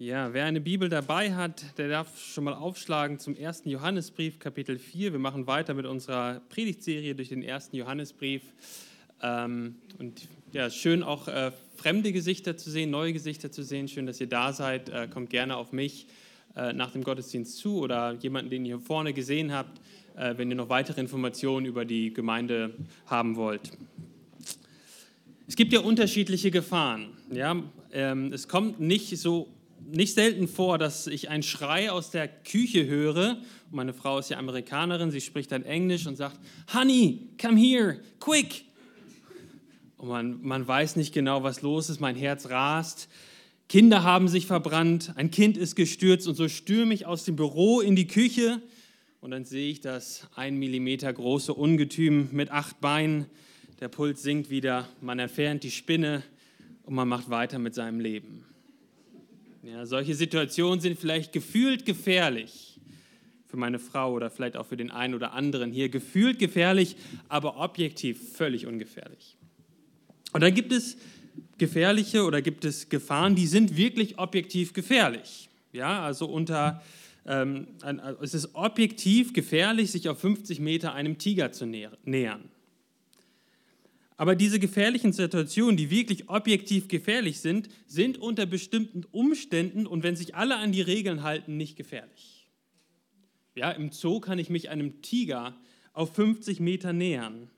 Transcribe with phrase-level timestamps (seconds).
[0.00, 4.78] Ja, wer eine Bibel dabei hat, der darf schon mal aufschlagen zum ersten Johannesbrief, Kapitel
[4.78, 5.12] 4.
[5.12, 8.40] Wir machen weiter mit unserer Predigtserie durch den ersten Johannesbrief.
[9.20, 13.88] Ähm, und ja, schön auch äh, fremde Gesichter zu sehen, neue Gesichter zu sehen.
[13.88, 14.88] Schön, dass ihr da seid.
[14.88, 16.06] Äh, kommt gerne auf mich
[16.56, 19.82] äh, nach dem Gottesdienst zu oder jemanden, den ihr vorne gesehen habt,
[20.14, 22.74] wenn ihr noch weitere Informationen über die Gemeinde
[23.04, 23.72] haben wollt.
[25.46, 27.10] Es gibt ja unterschiedliche Gefahren.
[27.30, 27.62] Ja?
[27.92, 29.48] Ähm, es kommt nicht so
[29.92, 33.38] nicht selten vor, dass ich einen Schrei aus der Küche höre.
[33.70, 36.38] Meine Frau ist ja Amerikanerin, sie spricht dann Englisch und sagt,
[36.72, 38.64] Honey, come here, quick.
[39.96, 43.08] Und man, man weiß nicht genau, was los ist, mein Herz rast.
[43.68, 47.80] Kinder haben sich verbrannt, ein Kind ist gestürzt und so stürme ich aus dem Büro
[47.80, 48.60] in die Küche
[49.20, 53.26] und dann sehe ich das ein Millimeter große Ungetüm mit acht Beinen.
[53.80, 56.22] Der Puls sinkt wieder, man entfernt die Spinne
[56.82, 58.44] und man macht weiter mit seinem Leben.
[59.62, 62.80] Ja, solche Situationen sind vielleicht gefühlt gefährlich
[63.46, 65.88] für meine Frau oder vielleicht auch für den einen oder anderen hier.
[65.88, 66.96] Gefühlt gefährlich,
[67.28, 69.36] aber objektiv völlig ungefährlich.
[70.32, 70.96] Und dann gibt es
[71.58, 75.50] gefährliche oder gibt es Gefahren, die sind wirklich objektiv gefährlich.
[75.72, 76.82] Ja, also unter,
[77.26, 77.66] ähm,
[78.22, 82.48] es ist objektiv gefährlich, sich auf 50 Meter einem Tiger zu nähern.
[84.20, 90.14] Aber diese gefährlichen Situationen, die wirklich objektiv gefährlich sind, sind unter bestimmten Umständen und wenn
[90.14, 92.46] sich alle an die Regeln halten, nicht gefährlich.
[93.54, 95.56] Ja, Im Zoo kann ich mich einem Tiger
[95.94, 97.48] auf 50 Meter nähern.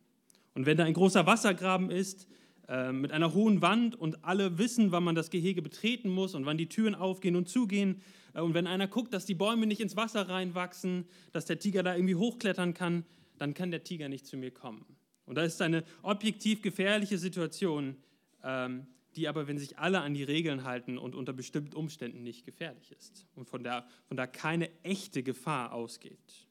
[0.55, 2.29] Und wenn da ein großer Wassergraben ist,
[2.69, 6.47] äh, mit einer hohen Wand und alle wissen, wann man das Gehege betreten muss und
[6.47, 8.03] wann die Türen aufgehen und zugehen,
[8.35, 11.83] äh, und wenn einer guckt, dass die Bäume nicht ins Wasser reinwachsen, dass der Tiger
[11.83, 13.05] da irgendwie hochklettern kann,
[13.37, 14.87] dann kann der Tiger nicht zu mir kommen.
[15.27, 17.97] Und da ist eine objektiv gefährliche Situation,
[18.43, 22.45] ähm, die aber, wenn sich alle an die Regeln halten und unter bestimmten Umständen nicht
[22.45, 26.47] gefährlich ist und von da, von da keine echte Gefahr ausgeht.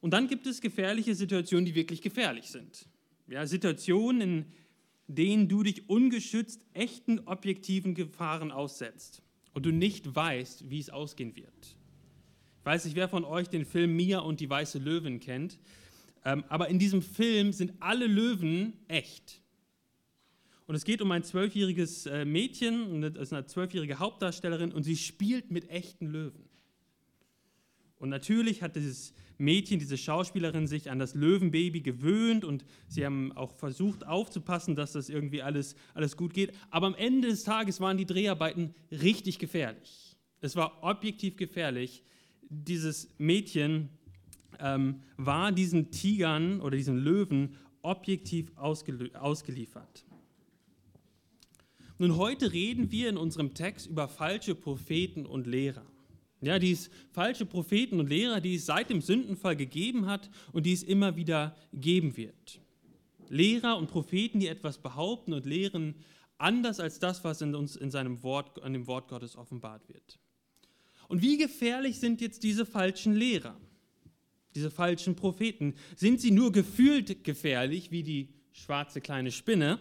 [0.00, 2.88] Und dann gibt es gefährliche Situationen, die wirklich gefährlich sind.
[3.28, 4.46] Ja, Situationen, in
[5.06, 9.22] denen du dich ungeschützt echten objektiven Gefahren aussetzt
[9.52, 11.76] und du nicht weißt, wie es ausgehen wird.
[12.58, 15.58] Ich weiß nicht, wer von euch den Film Mia und die weiße Löwin kennt.
[16.24, 19.42] Ähm, aber in diesem Film sind alle Löwen echt.
[20.66, 24.96] Und es geht um ein zwölfjähriges äh, Mädchen, das ist eine zwölfjährige Hauptdarstellerin, und sie
[24.96, 26.48] spielt mit echten Löwen.
[27.96, 33.32] Und natürlich hat dieses Mädchen, diese Schauspielerin, sich an das Löwenbaby gewöhnt und sie haben
[33.32, 36.52] auch versucht aufzupassen, dass das irgendwie alles, alles gut geht.
[36.70, 40.16] Aber am Ende des Tages waren die Dreharbeiten richtig gefährlich.
[40.40, 42.02] Es war objektiv gefährlich,
[42.48, 43.88] dieses Mädchen
[44.62, 50.06] ähm, war diesen Tigern oder diesen Löwen objektiv ausgeliefert.
[51.98, 55.84] Nun, heute reden wir in unserem Text über falsche Propheten und Lehrer.
[56.40, 60.72] Ja, dies falsche Propheten und Lehrer, die es seit dem Sündenfall gegeben hat und die
[60.72, 62.60] es immer wieder geben wird.
[63.28, 65.94] Lehrer und Propheten, die etwas behaupten und lehren,
[66.38, 70.18] anders als das, was in uns in seinem Wort, an dem Wort Gottes offenbart wird.
[71.06, 73.56] Und wie gefährlich sind jetzt diese falschen Lehrer?
[74.54, 75.74] Diese falschen Propheten?
[75.96, 79.78] Sind sie nur gefühlt gefährlich wie die schwarze kleine Spinne?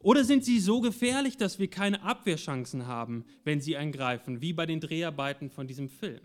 [0.00, 4.64] Oder sind sie so gefährlich, dass wir keine Abwehrchancen haben, wenn sie eingreifen, wie bei
[4.64, 6.22] den Dreharbeiten von diesem Film?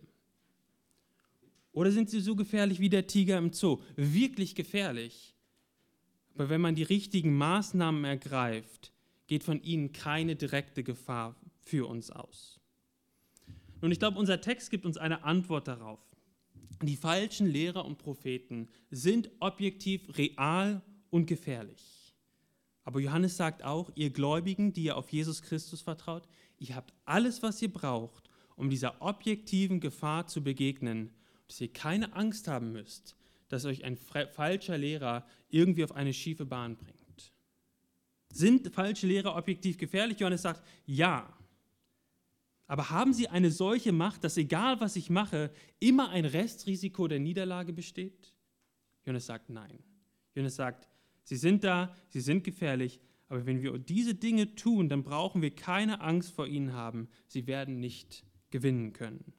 [1.74, 3.82] Oder sind sie so gefährlich wie der Tiger im Zoo?
[3.98, 5.36] Wirklich gefährlich.
[6.34, 8.94] Aber wenn man die richtigen Maßnahmen ergreift,
[9.28, 12.62] geht von ihnen keine direkte Gefahr für uns aus.
[13.82, 16.00] Nun, ich glaube, unser Text gibt uns eine Antwort darauf.
[16.82, 22.14] Die falschen Lehrer und Propheten sind objektiv real und gefährlich.
[22.84, 26.28] Aber Johannes sagt auch, ihr Gläubigen, die ihr auf Jesus Christus vertraut,
[26.60, 31.12] ihr habt alles, was ihr braucht, um dieser objektiven Gefahr zu begegnen,
[31.48, 33.16] dass ihr keine Angst haben müsst,
[33.50, 36.96] dass euch ein falscher Lehrer irgendwie auf eine schiefe Bahn bringt.
[38.32, 40.20] Sind falsche Lehrer objektiv gefährlich?
[40.20, 41.32] Johannes sagt, ja.
[42.68, 47.20] Aber haben sie eine solche Macht, dass egal was ich mache, immer ein Restrisiko der
[47.20, 48.34] Niederlage besteht?
[49.04, 49.80] Johannes sagt nein.
[50.34, 50.88] Johannes sagt,
[51.24, 55.54] sie sind da, sie sind gefährlich, aber wenn wir diese Dinge tun, dann brauchen wir
[55.54, 57.08] keine Angst vor ihnen haben.
[57.28, 59.34] Sie werden nicht gewinnen können.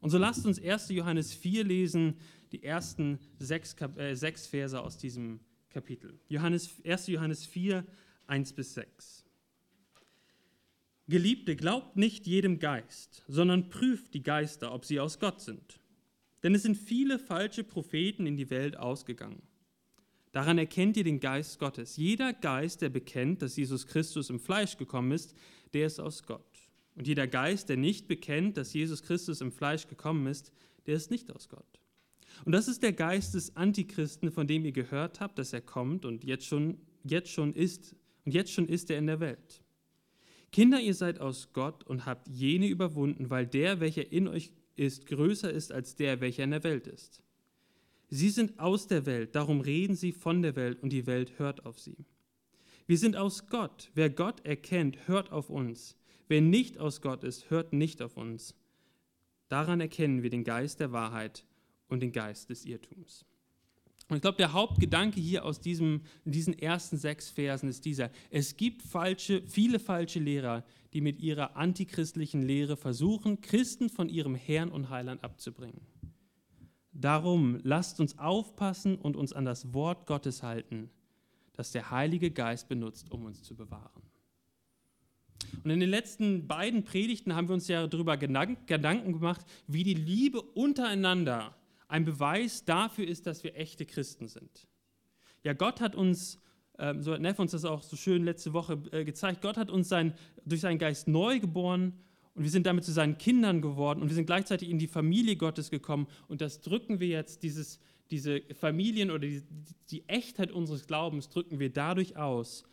[0.00, 0.88] Und so lasst uns 1.
[0.90, 2.14] Johannes 4 lesen,
[2.52, 6.18] die ersten sechs, äh, sechs Verse aus diesem Kapitel.
[6.28, 7.08] Johannes, 1.
[7.08, 7.84] Johannes 4,
[8.26, 9.19] 1 bis 6.
[11.10, 15.80] Geliebte, glaubt nicht jedem Geist, sondern prüft die Geister, ob sie aus Gott sind.
[16.42, 19.42] Denn es sind viele falsche Propheten in die Welt ausgegangen.
[20.32, 21.96] Daran erkennt ihr den Geist Gottes.
[21.96, 25.34] Jeder Geist, der bekennt, dass Jesus Christus im Fleisch gekommen ist,
[25.74, 26.46] der ist aus Gott.
[26.94, 30.52] Und jeder Geist, der nicht bekennt, dass Jesus Christus im Fleisch gekommen ist,
[30.86, 31.80] der ist nicht aus Gott.
[32.44, 36.04] Und das ist der Geist des Antichristen, von dem ihr gehört habt, dass er kommt
[36.04, 39.62] und jetzt schon, jetzt schon ist, und jetzt schon ist er in der Welt.
[40.52, 45.06] Kinder, ihr seid aus Gott und habt jene überwunden, weil der, welcher in euch ist,
[45.06, 47.22] größer ist als der, welcher in der Welt ist.
[48.08, 51.64] Sie sind aus der Welt, darum reden sie von der Welt und die Welt hört
[51.64, 52.04] auf sie.
[52.88, 53.92] Wir sind aus Gott.
[53.94, 55.96] Wer Gott erkennt, hört auf uns.
[56.26, 58.56] Wer nicht aus Gott ist, hört nicht auf uns.
[59.48, 61.44] Daran erkennen wir den Geist der Wahrheit
[61.86, 63.24] und den Geist des Irrtums.
[64.10, 68.10] Und ich glaube, der Hauptgedanke hier aus diesem, diesen ersten sechs Versen ist dieser.
[68.30, 74.34] Es gibt falsche, viele falsche Lehrer, die mit ihrer antichristlichen Lehre versuchen, Christen von ihrem
[74.34, 75.80] Herrn und Heiland abzubringen.
[76.92, 80.90] Darum lasst uns aufpassen und uns an das Wort Gottes halten,
[81.52, 84.02] das der Heilige Geist benutzt, um uns zu bewahren.
[85.62, 89.94] Und in den letzten beiden Predigten haben wir uns ja darüber Gedanken gemacht, wie die
[89.94, 91.54] Liebe untereinander
[91.90, 94.68] ein Beweis dafür ist, dass wir echte Christen sind.
[95.42, 96.38] Ja, Gott hat uns,
[96.78, 99.70] ähm, so hat Neff uns das auch so schön letzte Woche äh, gezeigt, Gott hat
[99.70, 100.14] uns sein,
[100.44, 101.94] durch seinen Geist neu geboren
[102.34, 105.36] und wir sind damit zu seinen Kindern geworden und wir sind gleichzeitig in die Familie
[105.36, 109.42] Gottes gekommen und das drücken wir jetzt, dieses, diese Familien oder die,
[109.90, 112.64] die Echtheit unseres Glaubens drücken wir dadurch aus,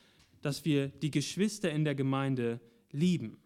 [0.42, 2.60] dass wir die Geschwister in der Gemeinde
[2.92, 3.38] lieben.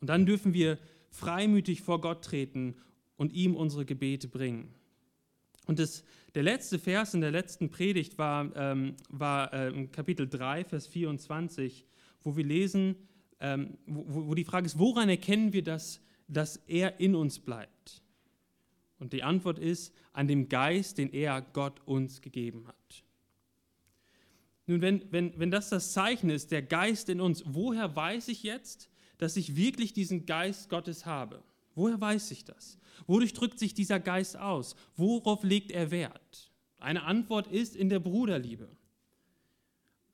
[0.00, 0.78] Und dann dürfen wir
[1.10, 2.76] freimütig vor Gott treten
[3.16, 4.74] und ihm unsere Gebete bringen.
[5.66, 6.04] Und das,
[6.34, 11.86] der letzte Vers in der letzten Predigt war, ähm, war äh, Kapitel 3, Vers 24,
[12.24, 12.96] wo wir lesen,
[13.40, 18.02] ähm, wo, wo die Frage ist, woran erkennen wir, dass, dass er in uns bleibt?
[18.98, 23.04] Und die Antwort ist, an dem Geist, den er Gott uns gegeben hat.
[24.66, 28.44] Nun, wenn, wenn, wenn das das Zeichen ist, der Geist in uns, woher weiß ich
[28.44, 28.88] jetzt,
[29.18, 31.42] dass ich wirklich diesen Geist Gottes habe?
[31.74, 32.78] Woher weiß ich das?
[33.06, 34.76] Wodurch drückt sich dieser Geist aus?
[34.96, 36.52] Worauf legt er Wert?
[36.78, 38.68] Eine Antwort ist in der Bruderliebe.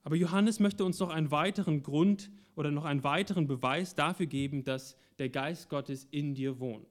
[0.02, 4.64] Aber Johannes möchte uns noch einen weiteren Grund oder noch einen weiteren Beweis dafür geben,
[4.64, 6.86] dass der Geist Gottes in dir wohnt.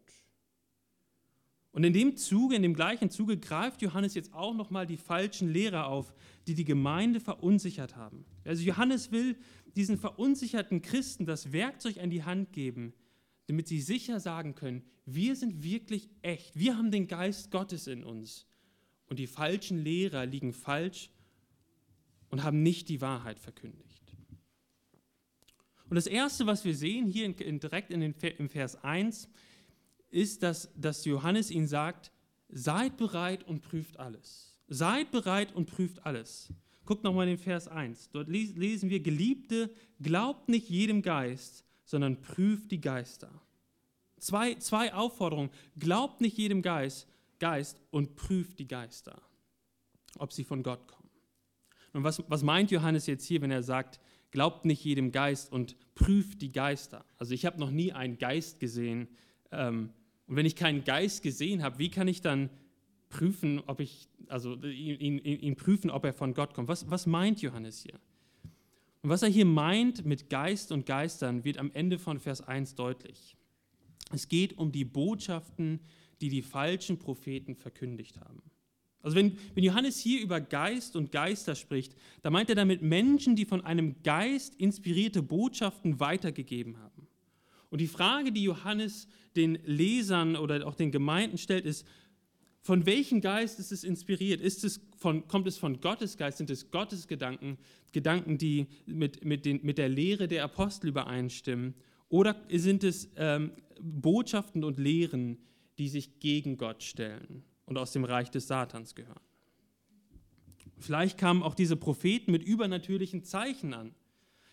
[1.72, 4.98] Und in dem Zuge, in dem gleichen Zuge greift Johannes jetzt auch noch mal die
[4.98, 6.14] falschen Lehrer auf,
[6.48, 8.25] die die Gemeinde verunsichert haben.
[8.46, 9.36] Also Johannes will
[9.75, 12.94] diesen verunsicherten Christen das Werkzeug an die Hand geben,
[13.47, 18.03] damit sie sicher sagen können, wir sind wirklich echt, wir haben den Geist Gottes in
[18.03, 18.45] uns.
[19.07, 21.09] Und die falschen Lehrer liegen falsch
[22.29, 23.88] und haben nicht die Wahrheit verkündigt.
[25.89, 29.29] Und das Erste, was wir sehen hier in, in, direkt in den, im Vers 1,
[30.09, 32.11] ist, dass, dass Johannes ihnen sagt,
[32.49, 34.59] seid bereit und prüft alles.
[34.67, 36.53] Seid bereit und prüft alles.
[36.85, 38.09] Guckt nochmal in den Vers 1.
[38.11, 43.31] Dort lesen wir, Geliebte, glaubt nicht jedem Geist, sondern prüft die Geister.
[44.19, 45.50] Zwei, zwei Aufforderungen.
[45.80, 47.07] Glaubt nicht jedem Geist,
[47.39, 49.19] Geist und prüft die Geister,
[50.19, 51.10] ob sie von Gott kommen.
[51.94, 54.00] Und was, was meint Johannes jetzt hier, wenn er sagt,
[54.31, 57.06] glaubt nicht jedem Geist und prüft die Geister?
[57.18, 59.07] Also ich habe noch nie einen Geist gesehen.
[59.51, 59.92] Ähm,
[60.28, 62.50] und wenn ich keinen Geist gesehen habe, wie kann ich dann
[63.10, 66.68] prüfen, ob ich, also ihn, ihn, ihn prüfen, ob er von Gott kommt?
[66.68, 67.98] Was, was meint Johannes hier?
[69.07, 72.75] Und was er hier meint mit Geist und Geistern, wird am Ende von Vers 1
[72.75, 73.38] deutlich.
[74.12, 75.80] Es geht um die Botschaften,
[76.19, 78.44] die die falschen Propheten verkündigt haben.
[79.02, 83.37] Also wenn, wenn Johannes hier über Geist und Geister spricht, da meint er damit Menschen,
[83.37, 87.07] die von einem Geist inspirierte Botschaften weitergegeben haben.
[87.69, 91.87] Und die Frage, die Johannes den Lesern oder auch den Gemeinden stellt, ist,
[92.61, 94.42] von welchem Geist ist es inspiriert?
[94.42, 96.37] Ist es von, kommt es von Gottes Geist?
[96.37, 97.57] Sind es Gottes Gedanken,
[97.92, 101.76] Gedanken, die mit, mit, den, mit der Lehre der Apostel übereinstimmen?
[102.09, 105.37] Oder sind es ähm, Botschaften und Lehren,
[105.78, 109.21] die sich gegen Gott stellen und aus dem Reich des Satans gehören?
[110.80, 113.95] Vielleicht kamen auch diese Propheten mit übernatürlichen Zeichen an,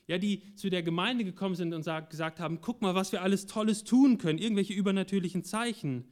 [0.06, 3.23] ja, die zu der Gemeinde gekommen sind und sag, gesagt haben, guck mal, was wir
[3.23, 6.04] alles Tolles tun können, irgendwelche übernatürlichen Zeichen.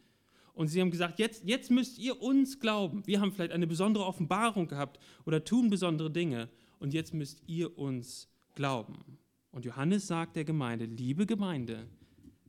[0.55, 3.07] Und sie haben gesagt, jetzt, jetzt müsst ihr uns glauben.
[3.07, 6.49] Wir haben vielleicht eine besondere Offenbarung gehabt oder tun besondere Dinge.
[6.79, 9.19] Und jetzt müsst ihr uns glauben.
[9.51, 11.87] Und Johannes sagt der Gemeinde, liebe Gemeinde,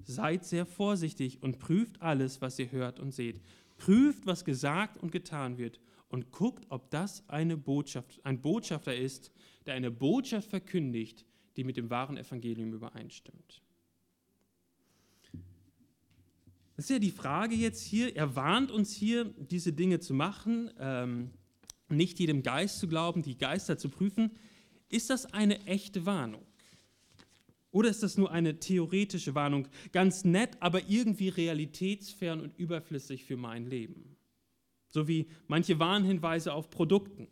[0.03, 3.41] seid sehr vorsichtig und prüft alles, was ihr hört und seht.
[3.77, 5.79] Prüft, was gesagt und getan wird
[6.09, 9.31] und guckt, ob das eine Botschaft, ein Botschafter ist,
[9.65, 13.61] der eine Botschaft verkündigt, die mit dem wahren Evangelium übereinstimmt.
[16.75, 18.15] Das ist ja die Frage jetzt hier.
[18.15, 21.29] Er warnt uns hier, diese Dinge zu machen, ähm,
[21.89, 24.31] nicht jedem Geist zu glauben, die Geister zu prüfen.
[24.89, 26.45] Ist das eine echte Warnung?
[27.71, 33.37] Oder ist das nur eine theoretische Warnung, ganz nett, aber irgendwie realitätsfern und überflüssig für
[33.37, 34.15] mein Leben?
[34.89, 37.27] So wie manche Warnhinweise auf Produkten.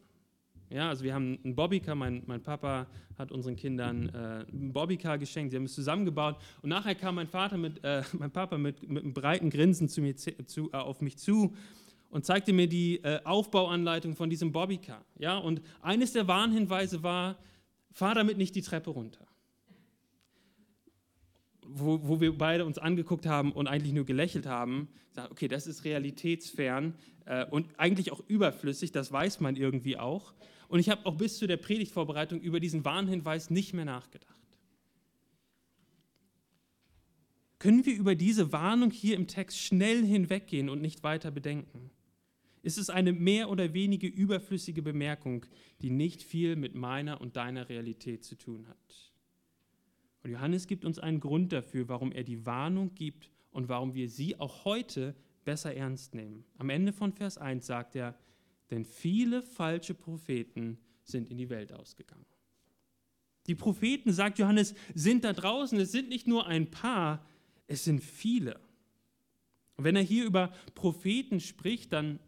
[0.72, 2.88] Ja, also wir haben einen Bobbycar, mein, mein Papa
[3.18, 7.28] hat unseren Kindern äh, einen Bobbycar geschenkt, sie haben es zusammengebaut und nachher kam mein
[7.28, 11.02] Vater mit, äh, mein Papa mit, mit einem breiten Grinsen zu mir, zu, äh, auf
[11.02, 11.54] mich zu
[12.10, 15.04] und zeigte mir die äh, Aufbauanleitung von diesem Bobbycar.
[15.20, 17.38] Ja, und eines der Warnhinweise war,
[17.92, 19.28] fahr damit nicht die Treppe runter.
[21.68, 25.68] Wo, wo wir beide uns angeguckt haben und eigentlich nur gelächelt haben, gesagt, okay, das
[25.68, 30.34] ist realitätsfern äh, und eigentlich auch überflüssig, das weiß man irgendwie auch.
[30.72, 34.40] Und ich habe auch bis zu der Predigtvorbereitung über diesen Warnhinweis nicht mehr nachgedacht.
[37.60, 41.92] Können wir über diese Warnung hier im Text schnell hinweggehen und nicht weiter bedenken?
[42.64, 45.46] Ist es eine mehr oder weniger überflüssige Bemerkung,
[45.82, 49.12] die nicht viel mit meiner und deiner Realität zu tun hat?
[50.24, 54.08] Und Johannes gibt uns einen Grund dafür, warum er die Warnung gibt und warum wir
[54.08, 56.46] sie auch heute besser ernst nehmen.
[56.58, 58.18] Am Ende von Vers 1 sagt er,
[58.72, 62.26] denn viele falsche Propheten sind in die Welt ausgegangen.
[63.48, 65.80] Die Propheten, sagt Johannes, sind da draußen.
[65.80, 67.26] Es sind nicht nur ein paar,
[67.68, 68.60] es sind viele.
[69.76, 72.20] Und wenn er hier über Propheten spricht, dann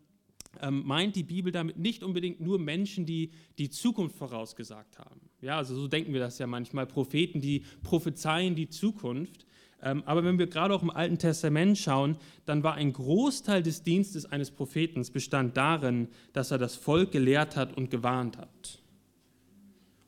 [0.62, 5.22] ähm, meint die Bibel damit nicht unbedingt nur Menschen, die die Zukunft vorausgesagt haben.
[5.42, 9.46] Ja, also so denken wir das ja manchmal, Propheten, die prophezeien die Zukunft.
[9.84, 13.84] Ähm, aber wenn wir gerade auch im Alten Testament schauen, dann war ein Großteil des
[13.84, 18.80] Dienstes eines Propheten bestand darin, dass er das Volk gelehrt hat und gewarnt hat.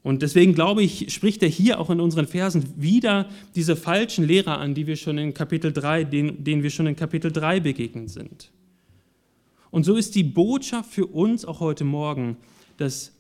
[0.01, 4.59] Und deswegen glaube ich, spricht er hier auch in unseren Versen wieder diese falschen Lehrer
[4.59, 8.11] an, die wir schon in Kapitel 3, denen, denen wir schon in Kapitel 3 begegnet
[8.11, 8.51] sind.
[9.71, 12.37] Und so ist die Botschaft für uns auch heute Morgen,
[12.77, 13.13] dass,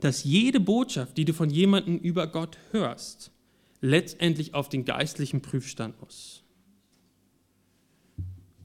[0.00, 3.30] dass jede Botschaft, die du von jemandem über Gott hörst,
[3.80, 6.42] letztendlich auf den geistlichen Prüfstand muss.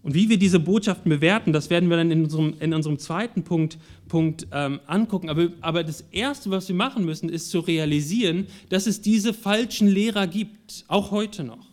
[0.05, 3.43] Und wie wir diese Botschaften bewerten, das werden wir dann in unserem, in unserem zweiten
[3.43, 5.29] Punkt, Punkt ähm, angucken.
[5.29, 9.87] Aber, aber das Erste, was wir machen müssen, ist zu realisieren, dass es diese falschen
[9.87, 11.65] Lehrer gibt, auch heute noch.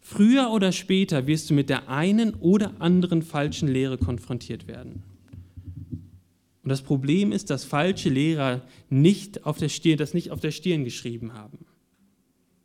[0.00, 5.02] Früher oder später wirst du mit der einen oder anderen falschen Lehre konfrontiert werden.
[6.66, 10.50] Und das Problem ist, dass falsche Lehrer nicht auf der Stirn, das nicht auf der
[10.50, 11.58] Stirn geschrieben haben.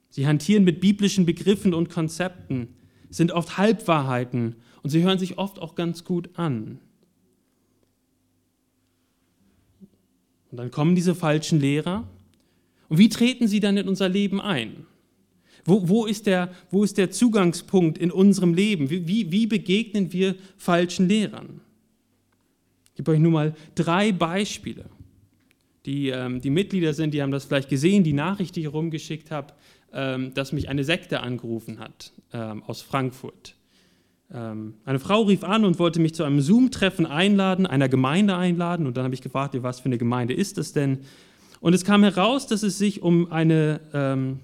[0.09, 2.69] Sie hantieren mit biblischen Begriffen und Konzepten,
[3.11, 6.79] sind oft Halbwahrheiten und sie hören sich oft auch ganz gut an.
[10.49, 12.07] Und dann kommen diese falschen Lehrer.
[12.89, 14.87] Und wie treten sie dann in unser Leben ein?
[15.63, 18.89] Wo, wo, ist, der, wo ist der Zugangspunkt in unserem Leben?
[18.89, 21.60] Wie, wie begegnen wir falschen Lehrern?
[23.01, 24.85] Gebe euch nur mal drei Beispiele.
[25.87, 29.31] Die, ähm, die Mitglieder sind, die haben das vielleicht gesehen, die Nachricht, die ich rumgeschickt
[29.31, 29.53] habe,
[29.91, 33.55] ähm, dass mich eine Sekte angerufen hat ähm, aus Frankfurt.
[34.31, 38.85] Ähm, eine Frau rief an und wollte mich zu einem Zoom-Treffen einladen, einer Gemeinde einladen.
[38.85, 40.99] Und dann habe ich gefragt, was für eine Gemeinde ist das denn?
[41.59, 44.41] Und es kam heraus, dass es sich um eine ähm,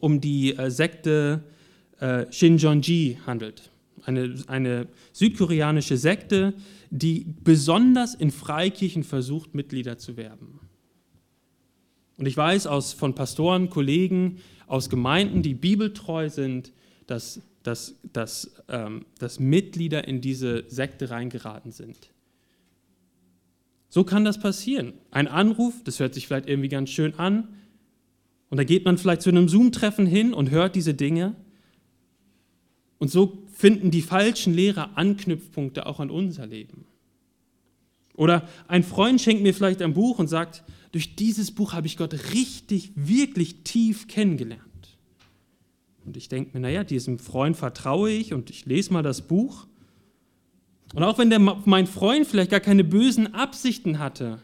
[0.00, 1.42] um die äh, Sekte
[2.00, 3.70] äh, Shinjonji handelt.
[4.04, 6.52] Eine, eine südkoreanische Sekte,
[6.90, 10.60] die besonders in Freikirchen versucht, Mitglieder zu werben.
[12.16, 16.72] Und ich weiß aus, von Pastoren, Kollegen, aus Gemeinden, die bibeltreu sind,
[17.06, 22.10] dass, dass, dass, ähm, dass Mitglieder in diese Sekte reingeraten sind.
[23.88, 24.94] So kann das passieren.
[25.10, 27.48] Ein Anruf, das hört sich vielleicht irgendwie ganz schön an,
[28.50, 31.36] und da geht man vielleicht zu einem Zoom-Treffen hin und hört diese Dinge.
[32.98, 36.84] Und so finden die falschen Lehrer Anknüpfpunkte auch an unser Leben.
[38.14, 40.62] Oder ein Freund schenkt mir vielleicht ein Buch und sagt,
[40.92, 44.62] durch dieses Buch habe ich Gott richtig, wirklich tief kennengelernt.
[46.06, 49.66] Und ich denke mir, naja, diesem Freund vertraue ich und ich lese mal das Buch.
[50.94, 54.40] Und auch wenn der, mein Freund vielleicht gar keine bösen Absichten hatte,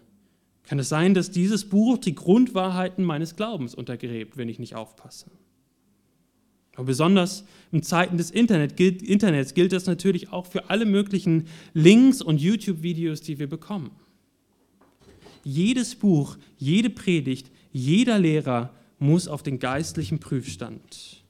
[0.64, 5.30] kann es sein, dass dieses Buch die Grundwahrheiten meines Glaubens untergräbt, wenn ich nicht aufpasse.
[6.76, 11.46] Aber besonders in Zeiten des Internet gilt, Internets gilt das natürlich auch für alle möglichen
[11.72, 13.90] Links und YouTube-Videos, die wir bekommen.
[15.44, 21.22] Jedes Buch, jede Predigt, jeder Lehrer muss auf den geistlichen Prüfstand.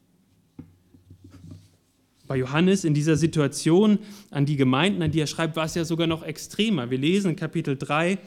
[2.27, 3.99] Bei Johannes in dieser Situation
[4.31, 6.91] an die Gemeinden, an die er schreibt, war es ja sogar noch extremer.
[6.91, 8.19] Wir lesen in Kapitel 3,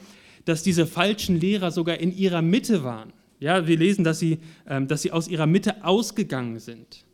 [0.44, 3.12] dass diese falschen Lehrer sogar in ihrer Mitte waren.
[3.40, 7.04] Ja, wir lesen, dass sie, ähm, dass sie aus ihrer Mitte ausgegangen sind.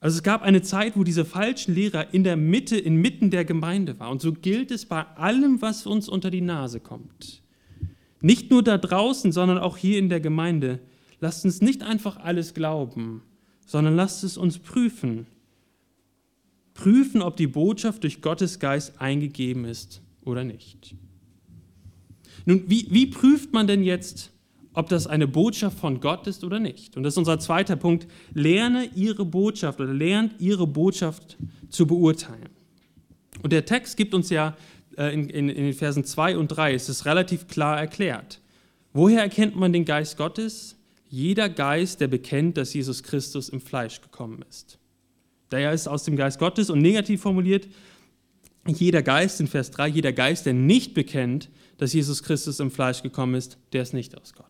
[0.00, 3.98] Also es gab eine Zeit, wo diese falschen Lehrer in der Mitte, inmitten der Gemeinde
[3.98, 4.12] waren.
[4.12, 7.42] Und so gilt es bei allem, was uns unter die Nase kommt,
[8.20, 10.80] Nicht nur da draußen, sondern auch hier in der Gemeinde.
[11.20, 13.22] Lasst uns nicht einfach alles glauben,
[13.66, 15.26] sondern lasst es uns prüfen.
[16.74, 20.94] Prüfen, ob die Botschaft durch Gottes Geist eingegeben ist oder nicht.
[22.44, 24.32] Nun, wie, wie prüft man denn jetzt,
[24.78, 26.96] ob das eine Botschaft von Gott ist oder nicht?
[26.96, 28.06] Und das ist unser zweiter Punkt.
[28.32, 31.36] Lerne ihre Botschaft oder lernt ihre Botschaft
[31.68, 32.50] zu beurteilen.
[33.42, 34.56] Und der Text gibt uns ja
[34.96, 38.40] äh, in, in, in den Versen 2 und 3, es ist relativ klar erklärt.
[38.92, 40.76] Woher erkennt man den Geist Gottes?
[41.08, 44.78] Jeder Geist, der bekennt, dass Jesus Christus im Fleisch gekommen ist.
[45.48, 47.66] Daher ist aus dem Geist Gottes und negativ formuliert,
[48.64, 53.02] jeder Geist, in Vers 3, jeder Geist, der nicht bekennt, dass Jesus Christus im Fleisch
[53.02, 54.47] gekommen ist, der ist nicht aus Gott.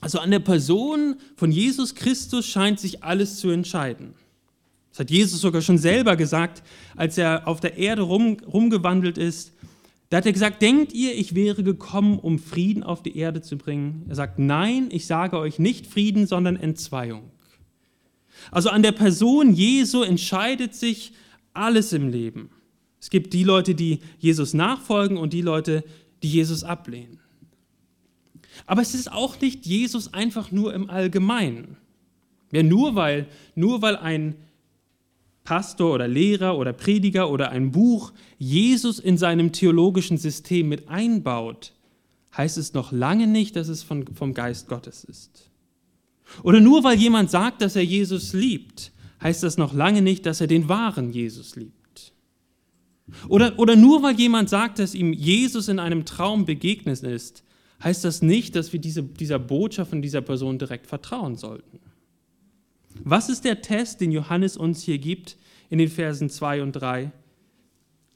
[0.00, 4.14] Also an der Person von Jesus Christus scheint sich alles zu entscheiden.
[4.90, 6.62] Das hat Jesus sogar schon selber gesagt,
[6.96, 9.52] als er auf der Erde rum, rumgewandelt ist.
[10.10, 13.58] Da hat er gesagt, denkt ihr, ich wäre gekommen, um Frieden auf die Erde zu
[13.58, 14.06] bringen?
[14.08, 17.30] Er sagt, nein, ich sage euch nicht Frieden, sondern Entzweiung.
[18.50, 21.12] Also an der Person Jesu entscheidet sich
[21.52, 22.50] alles im Leben.
[23.00, 25.84] Es gibt die Leute, die Jesus nachfolgen und die Leute,
[26.22, 27.20] die Jesus ablehnen.
[28.66, 31.76] Aber es ist auch nicht Jesus einfach nur im Allgemeinen.
[32.52, 34.36] Ja, nur weil, nur weil ein
[35.44, 41.72] Pastor oder Lehrer oder Prediger oder ein Buch Jesus in seinem theologischen System mit einbaut,
[42.36, 45.50] heißt es noch lange nicht, dass es von, vom Geist Gottes ist.
[46.42, 50.40] Oder nur weil jemand sagt, dass er Jesus liebt, heißt das noch lange nicht, dass
[50.40, 52.12] er den wahren Jesus liebt.
[53.28, 57.42] Oder, oder nur weil jemand sagt, dass ihm Jesus in einem Traum begegnet ist,
[57.82, 61.80] heißt das nicht, dass wir diese, dieser Botschaft von dieser Person direkt vertrauen sollten.
[63.04, 65.36] Was ist der Test, den Johannes uns hier gibt
[65.70, 67.12] in den Versen 2 und 3?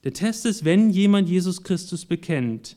[0.04, 2.76] Der Test ist, wenn jemand Jesus Christus bekennt,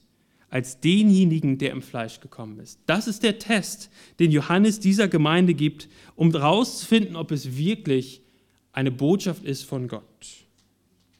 [0.49, 2.79] als denjenigen, der im Fleisch gekommen ist.
[2.85, 3.89] Das ist der Test,
[4.19, 8.21] den Johannes dieser Gemeinde gibt, um herauszufinden, ob es wirklich
[8.71, 10.03] eine Botschaft ist von Gott.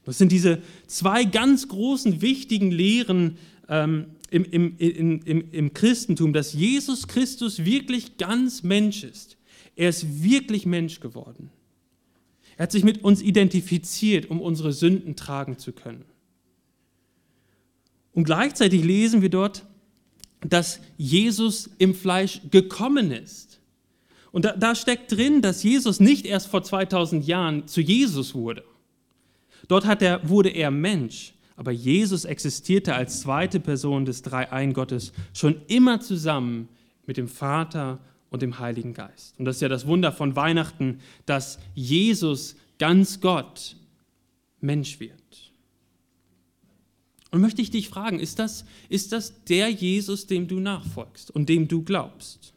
[0.06, 3.38] Das sind diese zwei ganz großen, wichtigen Lehren
[3.68, 4.06] ähm,
[4.44, 9.38] im, im, im, im Christentum, dass Jesus Christus wirklich ganz Mensch ist.
[9.78, 11.52] Er ist wirklich Mensch geworden.
[12.58, 16.04] Er hat sich mit uns identifiziert, um unsere Sünden tragen zu können.
[18.14, 19.66] Und gleichzeitig lesen wir dort,
[20.42, 23.60] dass Jesus im Fleisch gekommen ist.
[24.32, 28.66] Und da, da, steckt drin, dass Jesus nicht erst vor 2000 Jahren zu Jesus wurde.
[29.70, 31.35] Dort er, wurde er Mensch.
[31.56, 36.68] Aber Jesus existierte als zweite Person des Dreiein-Gottes schon immer zusammen
[37.06, 39.40] mit dem Vater und dem Heiligen Geist.
[39.40, 43.78] Und das ist ja das Wunder von Weihnachten, dass Jesus ganz Gott
[44.60, 45.14] Mensch wird.
[47.32, 51.50] Und möchte ich dich fragen, ist das, ist das der Jesus, dem du nachfolgst und
[51.50, 52.54] dem du glaubst?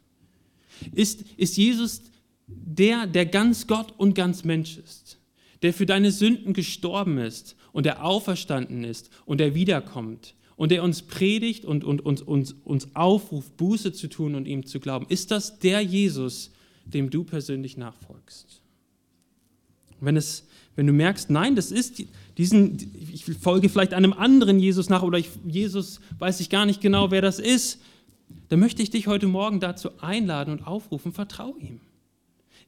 [0.92, 2.02] Ist, ist Jesus
[2.46, 5.18] der, der ganz Gott und ganz Mensch ist,
[5.62, 10.82] der für deine Sünden gestorben ist und der auferstanden ist und der wiederkommt und der
[10.82, 15.06] uns predigt und, und, und uns, uns aufruft, Buße zu tun und ihm zu glauben.
[15.08, 16.50] Ist das der Jesus,
[16.84, 18.60] dem du persönlich nachfolgst?
[20.00, 22.02] Wenn, es, wenn du merkst, nein, das ist
[22.36, 22.76] diesen,
[23.12, 27.10] ich folge vielleicht einem anderen Jesus nach oder ich, Jesus weiß ich gar nicht genau,
[27.10, 27.80] wer das ist,
[28.48, 31.80] dann möchte ich dich heute Morgen dazu einladen und aufrufen, vertrau ihm.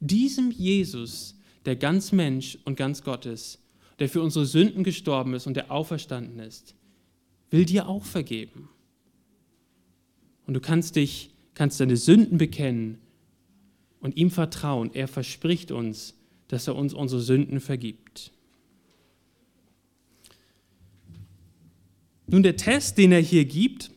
[0.00, 3.59] Diesem Jesus, der ganz Mensch und ganz Gott ist,
[4.00, 6.74] der für unsere Sünden gestorben ist und der auferstanden ist,
[7.50, 8.70] will dir auch vergeben.
[10.46, 12.98] Und du kannst dich, kannst deine Sünden bekennen
[14.00, 14.90] und ihm vertrauen.
[14.94, 16.14] Er verspricht uns,
[16.48, 18.32] dass er uns unsere Sünden vergibt.
[22.26, 23.90] Nun, der Test, den er hier gibt,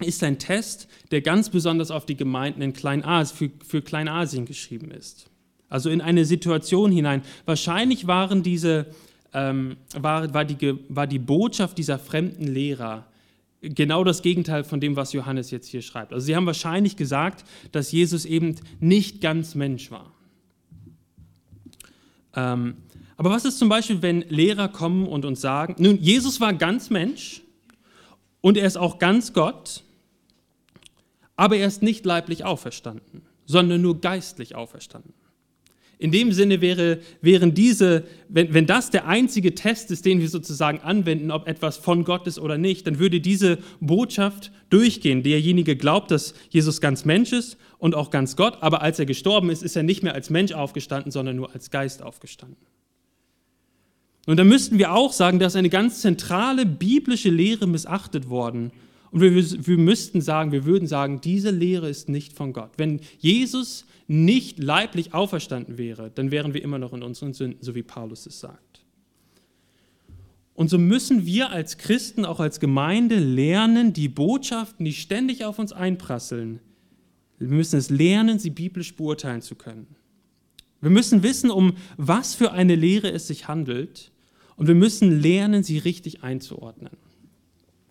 [0.00, 4.90] ist ein Test, der ganz besonders auf die Gemeinden in Kleinasien, für, für Kleinasien geschrieben
[4.90, 5.28] ist.
[5.68, 7.22] Also in eine Situation hinein.
[7.44, 8.86] Wahrscheinlich waren diese
[9.32, 13.06] ähm, war, war, die, war die Botschaft dieser fremden Lehrer
[13.60, 16.12] genau das Gegenteil von dem, was Johannes jetzt hier schreibt.
[16.12, 20.12] Also sie haben wahrscheinlich gesagt, dass Jesus eben nicht ganz Mensch war.
[22.34, 22.76] Ähm,
[23.16, 26.90] aber was ist zum Beispiel, wenn Lehrer kommen und uns sagen, nun, Jesus war ganz
[26.90, 27.42] Mensch
[28.42, 29.82] und er ist auch ganz Gott,
[31.34, 35.14] aber er ist nicht leiblich auferstanden, sondern nur geistlich auferstanden.
[35.98, 40.28] In dem Sinne wäre, wären diese, wenn, wenn das der einzige Test ist, den wir
[40.28, 45.22] sozusagen anwenden, ob etwas von Gott ist oder nicht, dann würde diese Botschaft durchgehen.
[45.22, 49.48] Derjenige glaubt, dass Jesus ganz Mensch ist und auch ganz Gott, aber als er gestorben
[49.48, 52.58] ist, ist er nicht mehr als Mensch aufgestanden, sondern nur als Geist aufgestanden.
[54.26, 58.70] Und da müssten wir auch sagen, dass eine ganz zentrale biblische Lehre missachtet worden
[59.10, 62.72] Und wir, wir müssten sagen, wir würden sagen, diese Lehre ist nicht von Gott.
[62.76, 67.74] Wenn Jesus nicht leiblich auferstanden wäre, dann wären wir immer noch in unseren Sünden, so
[67.74, 68.84] wie Paulus es sagt.
[70.54, 75.58] Und so müssen wir als Christen, auch als Gemeinde lernen, die Botschaften, die ständig auf
[75.58, 76.60] uns einprasseln,
[77.38, 79.86] wir müssen es lernen, sie biblisch beurteilen zu können.
[80.80, 84.12] Wir müssen wissen, um was für eine Lehre es sich handelt
[84.56, 86.96] und wir müssen lernen, sie richtig einzuordnen.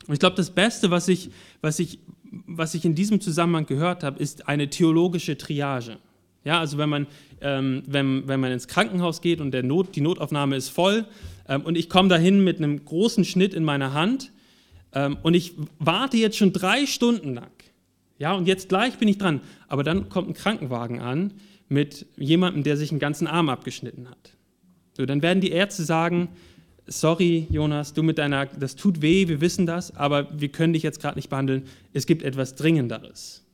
[0.08, 2.00] Und ich glaube, das Beste, was ich, was, ich,
[2.48, 5.98] was ich in diesem Zusammenhang gehört habe, ist eine theologische Triage.
[6.44, 7.08] Ja, also wenn man,
[7.42, 11.06] ähm, wenn, wenn man ins Krankenhaus geht und der Not, die Notaufnahme ist voll
[11.50, 14.32] ähm, und ich komme dahin mit einem großen Schnitt in meiner Hand
[14.94, 17.50] ähm, und ich warte jetzt schon drei Stunden lang.
[18.18, 19.42] Ja, und jetzt gleich bin ich dran.
[19.68, 21.34] Aber dann kommt ein Krankenwagen an
[21.68, 24.38] mit jemandem, der sich einen ganzen Arm abgeschnitten hat.
[24.94, 26.30] So, dann werden die Ärzte sagen,
[26.88, 30.84] sorry Jonas, du mit deiner, das tut weh, wir wissen das, aber wir können dich
[30.84, 33.46] jetzt gerade nicht behandeln, es gibt etwas Dringenderes.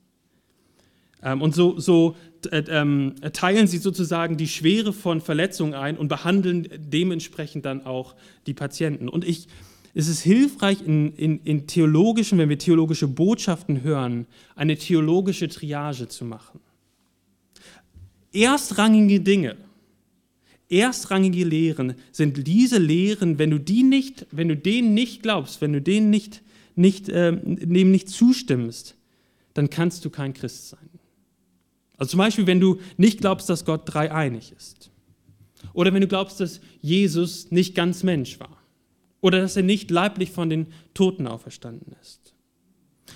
[1.22, 2.16] Ähm, und so, so
[2.50, 8.14] äh, ähm, teilen sie sozusagen die Schwere von Verletzungen ein und behandeln dementsprechend dann auch
[8.46, 9.08] die Patienten.
[9.08, 9.46] Und ich,
[9.94, 16.08] es ist hilfreich in, in, in theologischen, wenn wir theologische Botschaften hören, eine theologische Triage
[16.08, 16.60] zu machen.
[18.32, 19.56] Erstrangige Dinge,
[20.72, 25.72] erstrangige Lehren sind diese Lehren, wenn du die nicht, wenn du denen nicht glaubst, wenn
[25.72, 26.42] du denen nicht,
[26.74, 28.96] nicht, äh, dem nicht zustimmst,
[29.54, 30.88] dann kannst du kein Christ sein.
[31.98, 34.90] Also zum Beispiel, wenn du nicht glaubst, dass Gott dreieinig ist.
[35.74, 38.56] Oder wenn du glaubst, dass Jesus nicht ganz Mensch war.
[39.20, 42.34] Oder dass er nicht leiblich von den Toten auferstanden ist.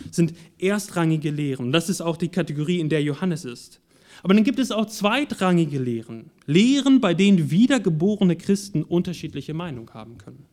[0.07, 1.73] Das sind erstrangige Lehren.
[1.73, 3.81] Das ist auch die Kategorie, in der Johannes ist.
[4.22, 6.31] Aber dann gibt es auch zweitrangige Lehren.
[6.46, 10.46] Lehren, bei denen wiedergeborene Christen unterschiedliche Meinungen haben können.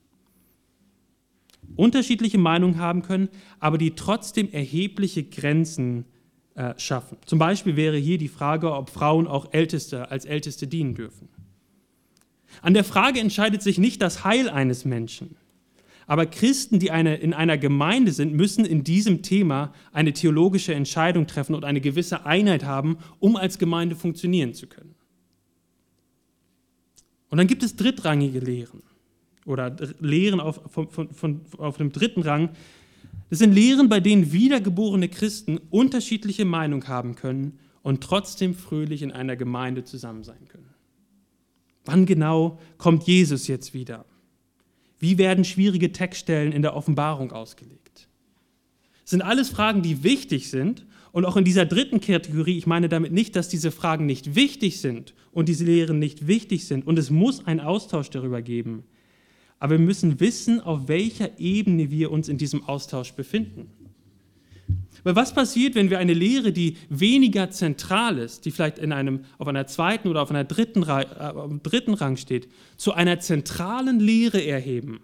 [1.75, 6.05] Unterschiedliche Meinungen haben können, aber die trotzdem erhebliche Grenzen
[6.55, 7.17] äh, schaffen.
[7.25, 11.29] Zum Beispiel wäre hier die Frage, ob Frauen auch Älteste als Älteste dienen dürfen.
[12.61, 15.35] An der Frage entscheidet sich nicht das Heil eines Menschen.
[16.07, 21.27] Aber Christen, die eine, in einer Gemeinde sind, müssen in diesem Thema eine theologische Entscheidung
[21.27, 24.95] treffen und eine gewisse Einheit haben, um als Gemeinde funktionieren zu können.
[27.29, 28.83] Und dann gibt es drittrangige Lehren
[29.45, 32.49] oder Lehren auf, von, von, von, auf dem dritten Rang.
[33.29, 39.11] Das sind Lehren, bei denen wiedergeborene Christen unterschiedliche Meinungen haben können und trotzdem fröhlich in
[39.11, 40.69] einer Gemeinde zusammen sein können.
[41.85, 44.05] Wann genau kommt Jesus jetzt wieder?
[45.03, 48.07] Wie werden schwierige Textstellen in der Offenbarung ausgelegt?
[49.01, 50.85] Das sind alles Fragen, die wichtig sind.
[51.11, 54.79] Und auch in dieser dritten Kategorie, ich meine damit nicht, dass diese Fragen nicht wichtig
[54.79, 56.87] sind und diese Lehren nicht wichtig sind.
[56.87, 58.85] Und es muss einen Austausch darüber geben.
[59.59, 63.69] Aber wir müssen wissen, auf welcher Ebene wir uns in diesem Austausch befinden.
[65.03, 69.25] Weil was passiert, wenn wir eine Lehre, die weniger zentral ist, die vielleicht in einem,
[69.37, 71.05] auf einer zweiten oder auf einer dritten, äh,
[71.61, 75.01] dritten Rang steht, zu einer zentralen Lehre erheben?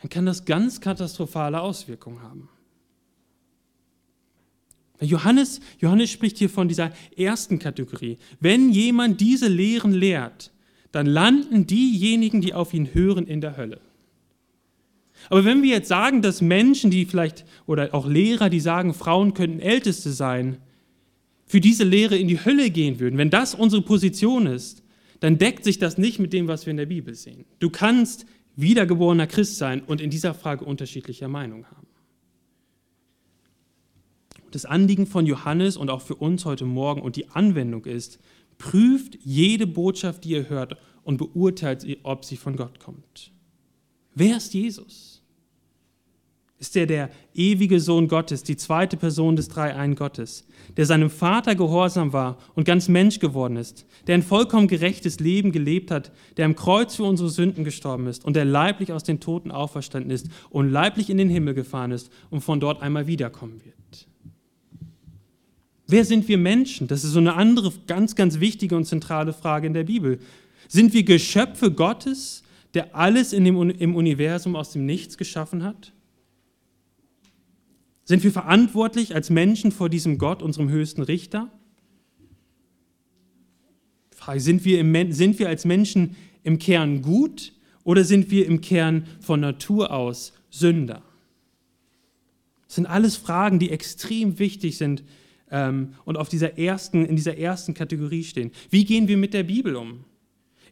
[0.00, 2.48] Dann kann das ganz katastrophale Auswirkungen haben.
[5.00, 8.18] Johannes, Johannes spricht hier von dieser ersten Kategorie.
[8.38, 10.52] Wenn jemand diese Lehren lehrt,
[10.92, 13.80] dann landen diejenigen, die auf ihn hören, in der Hölle.
[15.28, 19.34] Aber wenn wir jetzt sagen, dass Menschen, die vielleicht, oder auch Lehrer, die sagen, Frauen
[19.34, 20.58] könnten Älteste sein,
[21.46, 24.82] für diese Lehre in die Hölle gehen würden, wenn das unsere Position ist,
[25.18, 27.44] dann deckt sich das nicht mit dem, was wir in der Bibel sehen.
[27.58, 28.24] Du kannst
[28.56, 31.86] wiedergeborener Christ sein und in dieser Frage unterschiedlicher Meinung haben.
[34.50, 38.18] Das Anliegen von Johannes und auch für uns heute Morgen und die Anwendung ist,
[38.58, 43.32] prüft jede Botschaft, die ihr hört und beurteilt, ob sie von Gott kommt.
[44.14, 45.09] Wer ist Jesus?
[46.60, 50.46] Ist er der ewige Sohn Gottes, die zweite Person des Dreiein Gottes,
[50.76, 55.52] der seinem Vater gehorsam war und ganz Mensch geworden ist, der ein vollkommen gerechtes Leben
[55.52, 59.20] gelebt hat, der am Kreuz für unsere Sünden gestorben ist und der leiblich aus den
[59.20, 63.62] Toten auferstanden ist und leiblich in den Himmel gefahren ist und von dort einmal wiederkommen
[63.64, 64.06] wird.
[65.88, 66.88] Wer sind wir Menschen?
[66.88, 70.20] Das ist so eine andere ganz, ganz wichtige und zentrale Frage in der Bibel.
[70.68, 72.42] Sind wir Geschöpfe Gottes,
[72.74, 75.92] der alles in dem, im Universum aus dem Nichts geschaffen hat?
[78.04, 81.50] Sind wir verantwortlich als Menschen vor diesem Gott, unserem höchsten Richter?
[84.36, 87.52] Sind wir, im, sind wir als Menschen im Kern gut
[87.84, 91.02] oder sind wir im Kern von Natur aus Sünder?
[92.66, 95.02] Das sind alles Fragen, die extrem wichtig sind
[95.50, 98.52] ähm, und auf dieser ersten, in dieser ersten Kategorie stehen.
[98.70, 100.04] Wie gehen wir mit der Bibel um?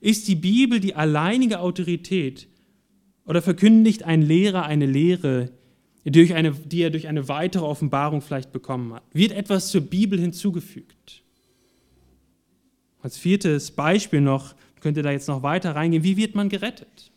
[0.01, 2.47] Ist die Bibel die alleinige Autorität
[3.25, 5.51] oder verkündigt ein Lehrer eine Lehre,
[6.11, 9.03] durch eine, die er durch eine weitere Offenbarung vielleicht bekommen hat.
[9.13, 11.23] Wird etwas zur Bibel hinzugefügt.
[13.01, 17.11] Als viertes Beispiel noch, könnt ihr da jetzt noch weiter reingehen, wie wird man gerettet?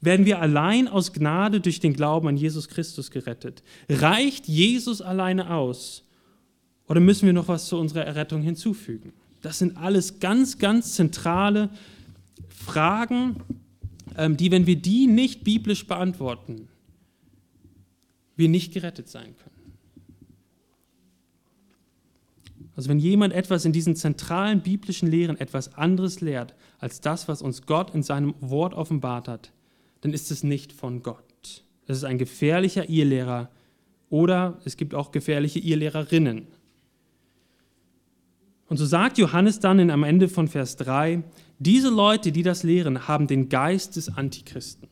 [0.00, 3.62] Werden wir allein aus Gnade durch den Glauben an Jesus Christus gerettet?
[3.88, 6.04] Reicht Jesus alleine aus?
[6.88, 9.12] Oder müssen wir noch was zu unserer Errettung hinzufügen?
[9.42, 11.70] Das sind alles ganz, ganz zentrale
[12.48, 13.36] Fragen,
[14.16, 16.68] ähm, die, wenn wir die nicht biblisch beantworten,
[18.42, 19.62] wir nicht gerettet sein können.
[22.74, 27.40] Also wenn jemand etwas in diesen zentralen biblischen Lehren etwas anderes lehrt als das, was
[27.40, 29.52] uns Gott in seinem Wort offenbart hat,
[30.00, 31.62] dann ist es nicht von Gott.
[31.86, 33.50] Es ist ein gefährlicher Irrlehrer
[34.10, 36.48] oder es gibt auch gefährliche Irrlehrerinnen.
[38.68, 41.22] Und so sagt Johannes dann in, am Ende von Vers 3,
[41.58, 44.88] diese Leute, die das lehren, haben den Geist des Antichristen.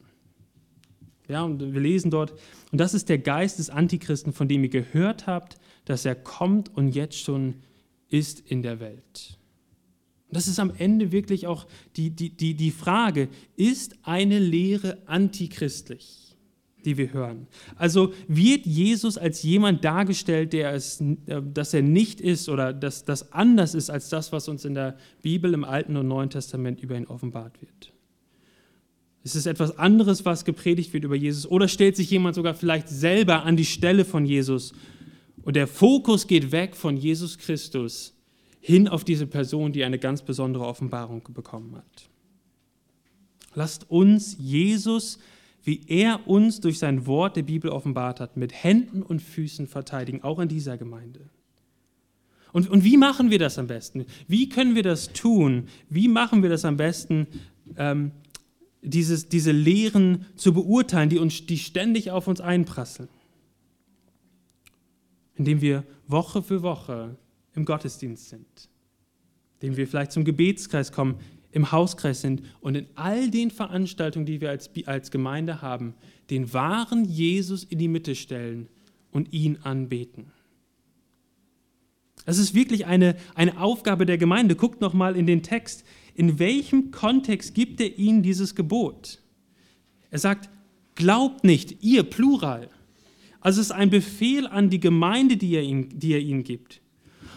[1.30, 2.32] Ja, und wir lesen dort,
[2.72, 6.76] und das ist der Geist des Antichristen, von dem ihr gehört habt, dass er kommt
[6.76, 7.54] und jetzt schon
[8.08, 9.38] ist in der Welt.
[10.28, 14.98] Und das ist am Ende wirklich auch die, die, die, die Frage, ist eine Lehre
[15.06, 16.36] antichristlich,
[16.84, 17.46] die wir hören?
[17.76, 23.04] Also wird Jesus als jemand dargestellt, der es, äh, dass er nicht ist oder dass
[23.04, 26.80] das anders ist als das, was uns in der Bibel im Alten und Neuen Testament
[26.80, 27.92] über ihn offenbart wird?
[29.22, 31.46] Ist es etwas anderes, was gepredigt wird über Jesus?
[31.46, 34.72] Oder stellt sich jemand sogar vielleicht selber an die Stelle von Jesus
[35.42, 38.14] und der Fokus geht weg von Jesus Christus
[38.60, 42.08] hin auf diese Person, die eine ganz besondere Offenbarung bekommen hat.
[43.54, 45.18] Lasst uns Jesus,
[45.64, 50.22] wie er uns durch sein Wort der Bibel offenbart hat, mit Händen und Füßen verteidigen,
[50.22, 51.20] auch in dieser Gemeinde.
[52.52, 54.06] Und, und wie machen wir das am besten?
[54.28, 55.68] Wie können wir das tun?
[55.88, 57.26] Wie machen wir das am besten,
[57.76, 58.12] ähm,
[58.82, 63.08] dieses, diese Lehren zu beurteilen, die, uns, die ständig auf uns einprasseln?
[65.40, 67.16] indem wir Woche für Woche
[67.54, 68.68] im Gottesdienst sind,
[69.58, 71.16] indem wir vielleicht zum Gebetskreis kommen,
[71.50, 75.94] im Hauskreis sind und in all den Veranstaltungen, die wir als, als Gemeinde haben,
[76.28, 78.68] den wahren Jesus in die Mitte stellen
[79.12, 80.30] und ihn anbeten.
[82.26, 84.56] Es ist wirklich eine, eine Aufgabe der Gemeinde.
[84.56, 85.84] Guckt nochmal in den Text.
[86.20, 89.20] In welchem Kontext gibt er ihnen dieses Gebot?
[90.10, 90.50] Er sagt,
[90.94, 92.68] glaubt nicht, ihr Plural.
[93.40, 96.82] Also es ist ein Befehl an die Gemeinde, die er, ihnen, die er ihnen gibt.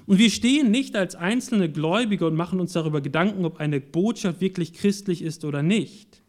[0.06, 4.41] Und wir stehen nicht als einzelne Gläubige und machen uns darüber Gedanken, ob eine Botschaft
[4.41, 6.22] wirklich christlich ist oder nicht.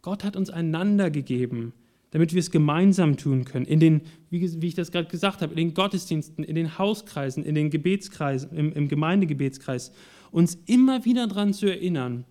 [0.00, 1.72] Gott hat uns einander gegeben,
[2.10, 3.64] damit wir es gemeinsam tun können.
[3.64, 7.44] In den, wie, wie ich das gerade gesagt habe, in den Gottesdiensten, in den Hauskreisen,
[7.44, 9.92] in den Gebetskreisen, im, im Gemeindegebetskreis,
[10.32, 12.24] uns immer wieder daran zu erinnern,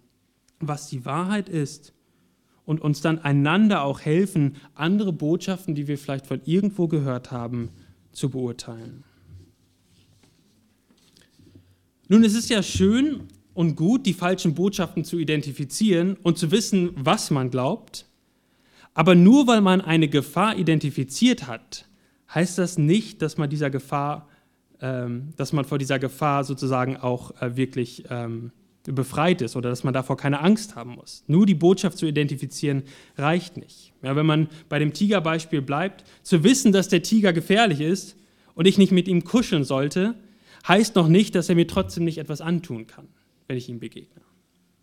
[0.60, 1.94] was die Wahrheit ist
[2.66, 7.70] und uns dann einander auch helfen, andere Botschaften, die wir vielleicht von irgendwo gehört haben,
[8.12, 9.04] zu beurteilen.
[12.10, 16.92] Nun, es ist ja schön und gut, die falschen Botschaften zu identifizieren und zu wissen,
[16.96, 18.06] was man glaubt.
[18.94, 21.88] Aber nur weil man eine Gefahr identifiziert hat,
[22.34, 24.28] heißt das nicht, dass man dieser Gefahr,
[24.82, 28.52] ähm, dass man vor dieser Gefahr sozusagen auch äh, wirklich ähm,
[28.84, 31.24] befreit ist oder dass man davor keine Angst haben muss.
[31.28, 32.84] Nur die Botschaft zu identifizieren
[33.18, 33.94] reicht nicht.
[34.02, 38.16] Ja, wenn man bei dem Tigerbeispiel bleibt, zu wissen, dass der Tiger gefährlich ist
[38.56, 40.16] und ich nicht mit ihm kuscheln sollte,
[40.68, 43.08] heißt noch nicht, dass er mir trotzdem nicht etwas antun kann,
[43.48, 44.22] wenn ich ihm begegne.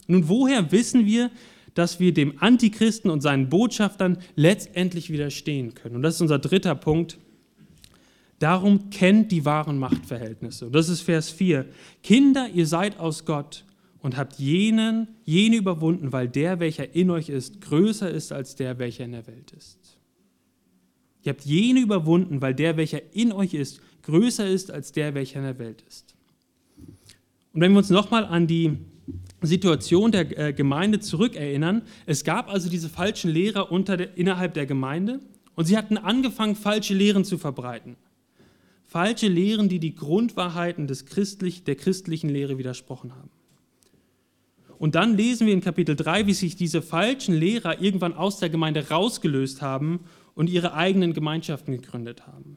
[0.07, 1.31] Nun, woher wissen wir,
[1.75, 5.97] dass wir dem Antichristen und seinen Botschaftern letztendlich widerstehen können?
[5.97, 7.19] Und das ist unser dritter Punkt.
[8.39, 10.67] Darum kennt die wahren Machtverhältnisse.
[10.67, 11.67] Und das ist Vers 4.
[12.03, 13.65] Kinder, ihr seid aus Gott
[14.01, 18.79] und habt jenen, jene überwunden, weil der, welcher in euch ist, größer ist als der,
[18.79, 19.99] welcher in der Welt ist.
[21.25, 25.41] Ihr habt jene überwunden, weil der, welcher in euch ist, größer ist als der, welcher
[25.41, 26.15] in der Welt ist.
[27.53, 28.79] Und wenn wir uns nochmal an die
[29.43, 34.67] Situation der äh, Gemeinde zurückerinnern, es gab also diese falschen Lehrer unter der, innerhalb der
[34.67, 35.21] Gemeinde
[35.55, 37.97] und sie hatten angefangen, falsche Lehren zu verbreiten.
[38.89, 43.29] Falsche Lehren, die die Grundwahrheiten des Christlich, der christlichen Lehre widersprochen haben.
[44.79, 48.49] Und dann lesen wir in Kapitel 3, wie sich diese falschen Lehrer irgendwann aus der
[48.49, 50.01] Gemeinde rausgelöst haben
[50.35, 52.57] und ihre eigenen Gemeinschaften gegründet haben.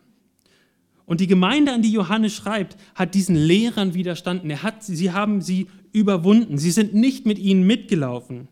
[1.05, 4.49] Und die Gemeinde, an die Johannes schreibt, hat diesen Lehrern widerstanden.
[4.49, 6.57] Er hat, sie haben sie überwunden.
[6.57, 8.47] Sie sind nicht mit ihnen mitgelaufen.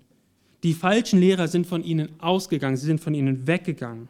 [0.64, 4.10] Die falschen Lehrer sind von ihnen ausgegangen, sie sind von ihnen weggegangen.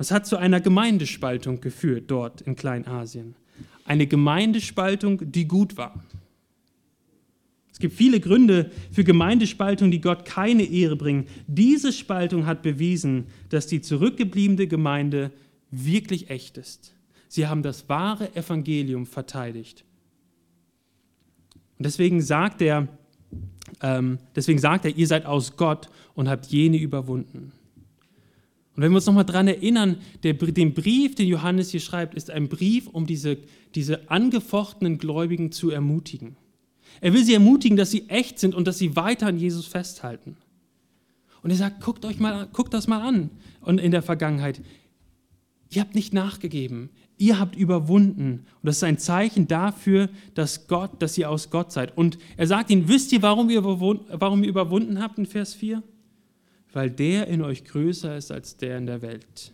[0.00, 3.34] Es hat zu einer Gemeindespaltung geführt dort in Kleinasien.
[3.84, 6.02] Eine Gemeindespaltung, die gut war.
[7.70, 11.26] Es gibt viele Gründe für Gemeindespaltung, die Gott keine Ehre bringen.
[11.46, 15.32] Diese Spaltung hat bewiesen, dass die zurückgebliebene Gemeinde
[15.70, 16.94] wirklich echt ist.
[17.28, 19.84] Sie haben das wahre Evangelium verteidigt.
[21.76, 22.88] Und deswegen sagt er,
[23.82, 27.52] ähm, deswegen sagt er, ihr seid aus Gott und habt jene überwunden.
[28.80, 32.30] Und wenn wir uns nochmal daran erinnern, der, den Brief, den Johannes hier schreibt, ist
[32.30, 33.36] ein Brief, um diese,
[33.74, 36.38] diese angefochtenen Gläubigen zu ermutigen.
[37.02, 40.38] Er will sie ermutigen, dass sie echt sind und dass sie weiter an Jesus festhalten.
[41.42, 43.28] Und er sagt, guckt euch mal, guckt das mal an.
[43.60, 44.62] Und in der Vergangenheit,
[45.68, 46.88] ihr habt nicht nachgegeben,
[47.18, 48.46] ihr habt überwunden.
[48.62, 51.98] Und das ist ein Zeichen dafür, dass Gott, dass ihr aus Gott seid.
[51.98, 55.82] Und er sagt ihnen, wisst ihr, warum ihr, warum ihr überwunden habt in Vers 4?
[56.72, 59.52] Weil der in euch größer ist als der in der Welt.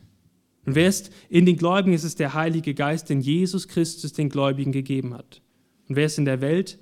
[0.65, 4.29] Und wer ist in den Gläubigen, ist es der Heilige Geist, den Jesus Christus den
[4.29, 5.41] Gläubigen gegeben hat.
[5.89, 6.79] Und wer ist in der Welt?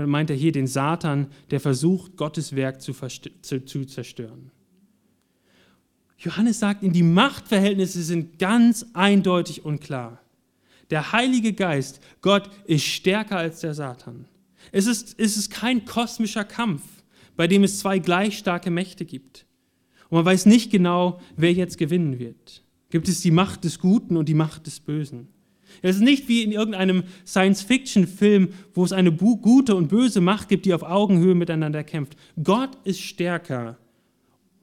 [0.00, 2.92] dann meint er hier den Satan, der versucht, Gottes Werk zu,
[3.42, 4.50] zu, zu zerstören.
[6.18, 10.20] Johannes sagt ihnen, die Machtverhältnisse sind ganz eindeutig und klar.
[10.90, 14.26] Der Heilige Geist, Gott, ist stärker als der Satan.
[14.72, 16.82] Es ist, es ist kein kosmischer Kampf,
[17.36, 19.46] bei dem es zwei gleich starke Mächte gibt.
[20.10, 22.62] Und man weiß nicht genau, wer jetzt gewinnen wird.
[22.90, 25.28] Gibt es die Macht des Guten und die Macht des Bösen?
[25.82, 30.66] Es ist nicht wie in irgendeinem Science-Fiction-Film, wo es eine gute und böse Macht gibt,
[30.66, 32.16] die auf Augenhöhe miteinander kämpft.
[32.42, 33.78] Gott ist stärker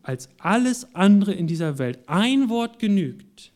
[0.03, 1.99] als alles andere in dieser Welt.
[2.07, 3.51] Ein Wort genügt.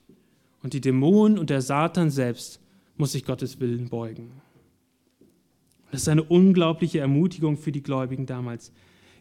[0.63, 2.59] Und die Dämonen und der Satan selbst
[2.97, 4.31] muss sich Gottes Willen beugen.
[5.91, 8.71] Das ist eine unglaubliche Ermutigung für die Gläubigen damals.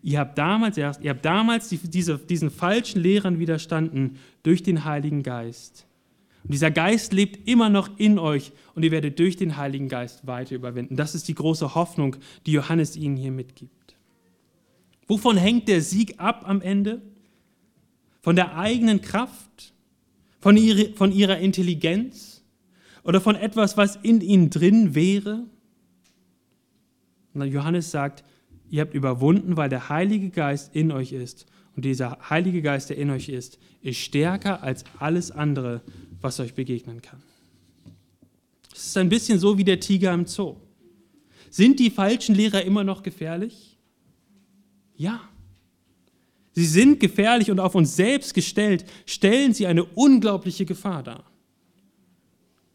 [0.02, 4.84] Ihr habt damals erst, ihr habt damals die, diese, diesen falschen Lehrern widerstanden durch den
[4.84, 5.86] Heiligen Geist.
[6.42, 10.26] Und dieser Geist lebt immer noch in euch und ihr werdet durch den Heiligen Geist
[10.26, 10.96] weiter überwinden.
[10.96, 13.96] Das ist die große Hoffnung, die Johannes ihnen hier mitgibt.
[15.06, 17.02] Wovon hängt der Sieg ab am Ende?
[18.22, 19.74] Von der eigenen Kraft?
[20.40, 22.42] Von ihrer, von ihrer Intelligenz?
[23.02, 25.44] Oder von etwas, was in ihnen drin wäre?
[27.34, 28.24] Und Johannes sagt,
[28.70, 31.46] ihr habt überwunden, weil der Heilige Geist in euch ist.
[31.76, 35.82] Und dieser Heilige Geist, der in euch ist, ist stärker als alles andere,
[36.20, 37.22] was euch begegnen kann.
[38.72, 40.56] Es ist ein bisschen so wie der Tiger im Zoo.
[41.50, 43.78] Sind die falschen Lehrer immer noch gefährlich?
[44.94, 45.20] Ja.
[46.52, 51.24] Sie sind gefährlich und auf uns selbst gestellt, stellen sie eine unglaubliche Gefahr dar.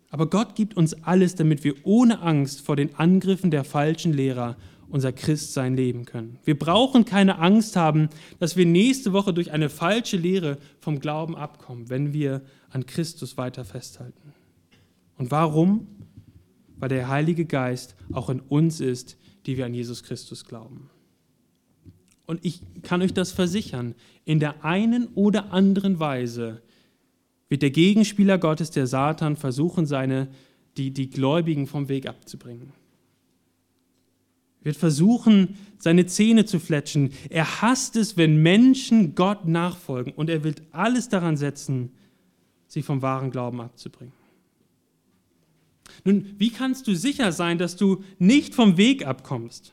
[0.09, 4.55] Aber Gott gibt uns alles, damit wir ohne Angst vor den Angriffen der falschen Lehrer
[4.95, 6.39] unser Christsein leben können.
[6.45, 8.07] Wir brauchen keine Angst haben,
[8.39, 13.35] dass wir nächste Woche durch eine falsche Lehre vom Glauben abkommen, wenn wir an Christus
[13.35, 14.33] weiter festhalten.
[15.17, 15.85] Und warum?
[16.77, 20.89] Weil der Heilige Geist auch in uns ist, die wir an Jesus Christus glauben.
[22.25, 26.61] Und ich kann euch das versichern, in der einen oder anderen Weise
[27.49, 30.29] wird der Gegenspieler Gottes, der Satan, versuchen, seine,
[30.77, 32.71] die, die Gläubigen vom Weg abzubringen
[34.65, 37.11] wird versuchen, seine Zähne zu fletschen.
[37.29, 41.91] Er hasst es, wenn Menschen Gott nachfolgen und er will alles daran setzen,
[42.67, 44.13] sie vom wahren Glauben abzubringen.
[46.03, 49.71] Nun, wie kannst du sicher sein, dass du nicht vom Weg abkommst?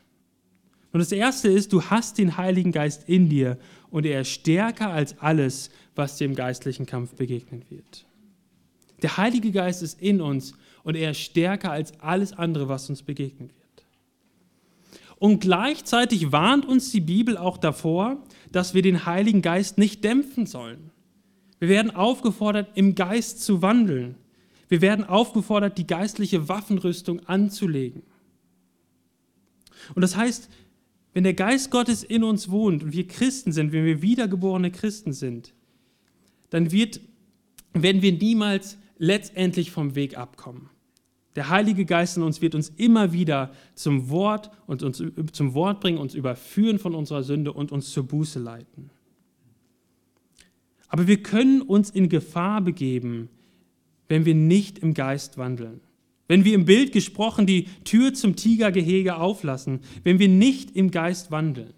[0.93, 3.59] Und das Erste ist, du hast den Heiligen Geist in dir
[3.91, 8.05] und er ist stärker als alles, was dir im geistlichen Kampf begegnen wird.
[9.01, 10.53] Der Heilige Geist ist in uns
[10.83, 13.62] und er ist stärker als alles andere, was uns begegnen wird.
[15.23, 20.47] Und gleichzeitig warnt uns die Bibel auch davor, dass wir den Heiligen Geist nicht dämpfen
[20.47, 20.91] sollen.
[21.61, 24.17] Wir werden aufgefordert, im Geist zu wandeln.
[24.69, 28.03] Wir werden aufgefordert, die geistliche Waffenrüstung anzulegen.
[29.95, 30.49] Und das heißt,
[31.15, 35.13] wenn der Geist Gottes in uns wohnt und wir Christen sind, wenn wir wiedergeborene Christen
[35.13, 35.55] sind,
[36.51, 37.01] dann wird,
[37.75, 40.69] werden wir niemals letztendlich vom Weg abkommen.
[41.35, 45.81] Der Heilige Geist in uns wird uns immer wieder zum Wort und uns zum Wort
[45.81, 48.91] bringen, uns überführen von unserer Sünde und uns zur Buße leiten.
[50.89, 53.31] Aber wir können uns in Gefahr begeben,
[54.09, 55.81] wenn wir nicht im Geist wandeln.
[56.29, 61.31] Wenn wir im Bild gesprochen die Tür zum Tigergehege auflassen, wenn wir nicht im Geist
[61.31, 61.73] wandeln.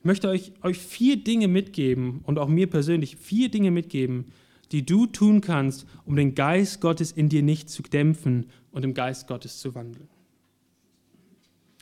[0.00, 4.26] Ich möchte euch, euch vier Dinge mitgeben und auch mir persönlich vier Dinge mitgeben,
[4.72, 8.94] die du tun kannst, um den Geist Gottes in dir nicht zu dämpfen und im
[8.94, 10.08] Geist Gottes zu wandeln.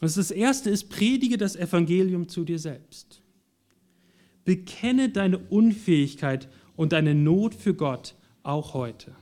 [0.01, 3.23] Und das erste ist, predige das Evangelium zu dir selbst.
[4.45, 9.17] Bekenne deine Unfähigkeit und deine Not für Gott auch heute.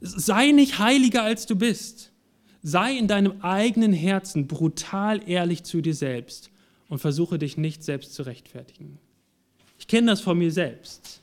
[0.00, 2.12] Sei nicht heiliger, als du bist.
[2.62, 6.50] Sei in deinem eigenen Herzen brutal ehrlich zu dir selbst
[6.88, 8.98] und versuche dich nicht selbst zu rechtfertigen.
[9.86, 11.22] Ich kenne das von mir selbst.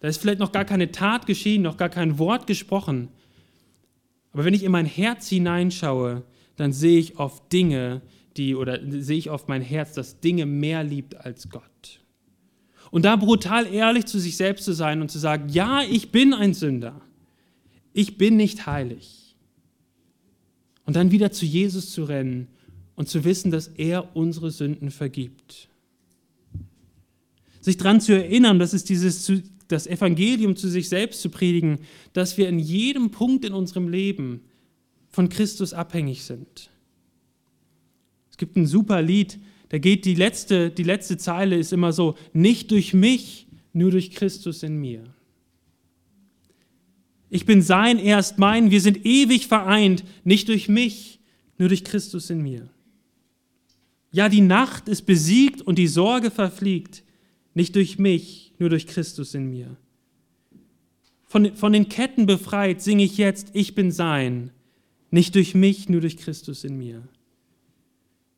[0.00, 3.10] Da ist vielleicht noch gar keine Tat geschehen, noch gar kein Wort gesprochen.
[4.32, 6.24] Aber wenn ich in mein Herz hineinschaue,
[6.56, 8.02] dann sehe ich oft Dinge,
[8.36, 12.00] die, oder sehe ich oft mein Herz, das Dinge mehr liebt als Gott.
[12.90, 16.34] Und da brutal ehrlich zu sich selbst zu sein und zu sagen, ja, ich bin
[16.34, 17.00] ein Sünder.
[17.92, 19.36] Ich bin nicht heilig.
[20.86, 22.48] Und dann wieder zu Jesus zu rennen
[22.96, 25.68] und zu wissen, dass er unsere Sünden vergibt.
[27.68, 29.30] Sich daran zu erinnern, das ist dieses,
[29.68, 31.80] das Evangelium zu sich selbst zu predigen,
[32.14, 34.40] dass wir in jedem Punkt in unserem Leben
[35.10, 36.70] von Christus abhängig sind.
[38.30, 39.38] Es gibt ein super Lied,
[39.68, 44.12] da geht die letzte, die letzte Zeile ist immer so, nicht durch mich, nur durch
[44.12, 45.04] Christus in mir.
[47.28, 51.20] Ich bin sein, er ist mein, wir sind ewig vereint, nicht durch mich,
[51.58, 52.70] nur durch Christus in mir.
[54.10, 57.04] Ja, die Nacht ist besiegt und die Sorge verfliegt,
[57.54, 59.76] nicht durch mich, nur durch Christus in mir.
[61.24, 64.50] Von, von den Ketten befreit singe ich jetzt, ich bin sein,
[65.10, 67.06] nicht durch mich, nur durch Christus in mir.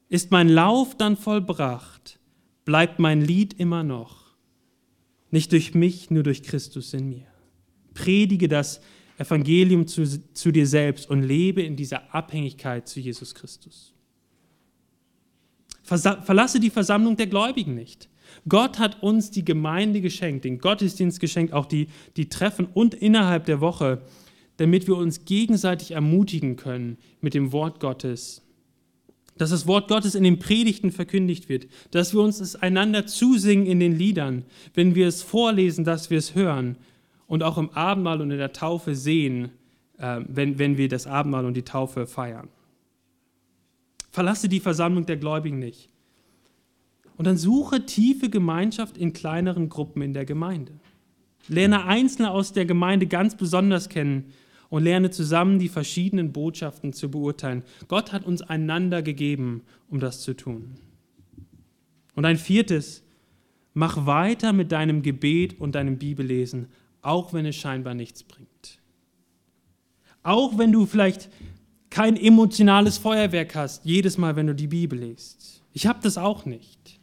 [0.08, 2.18] Ist mein Lauf dann vollbracht,
[2.64, 4.34] bleibt mein Lied immer noch,
[5.30, 7.26] nicht durch mich, nur durch Christus in mir.
[7.94, 8.80] Predige das
[9.18, 13.94] Evangelium zu, zu dir selbst und lebe in dieser Abhängigkeit zu Jesus Christus.
[15.82, 18.09] Verlasse die Versammlung der Gläubigen nicht.
[18.48, 23.46] Gott hat uns die Gemeinde geschenkt, den Gottesdienst geschenkt, auch die, die Treffen und innerhalb
[23.46, 24.02] der Woche,
[24.56, 28.42] damit wir uns gegenseitig ermutigen können mit dem Wort Gottes
[29.40, 33.64] dass das Wort Gottes in den Predigten verkündigt wird, dass wir uns es einander zusingen
[33.64, 36.76] in den Liedern, wenn wir es vorlesen, dass wir es hören
[37.26, 39.50] und auch im Abendmahl und in der Taufe sehen,
[39.96, 42.48] äh, wenn, wenn wir das Abendmahl und die Taufe feiern.
[44.10, 45.89] Verlasse die Versammlung der Gläubigen nicht.
[47.20, 50.72] Und dann suche tiefe Gemeinschaft in kleineren Gruppen in der Gemeinde.
[51.48, 54.32] Lerne Einzelne aus der Gemeinde ganz besonders kennen
[54.70, 57.62] und lerne zusammen die verschiedenen Botschaften zu beurteilen.
[57.88, 60.76] Gott hat uns einander gegeben, um das zu tun.
[62.14, 63.04] Und ein viertes,
[63.74, 66.68] mach weiter mit deinem Gebet und deinem Bibellesen,
[67.02, 68.78] auch wenn es scheinbar nichts bringt.
[70.22, 71.28] Auch wenn du vielleicht
[71.90, 75.62] kein emotionales Feuerwerk hast, jedes Mal, wenn du die Bibel liest.
[75.74, 76.99] Ich habe das auch nicht.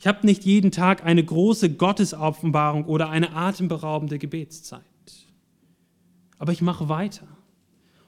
[0.00, 4.82] Ich habe nicht jeden Tag eine große Gottesoffenbarung oder eine atemberaubende Gebetszeit
[6.40, 7.28] aber ich mache weiter.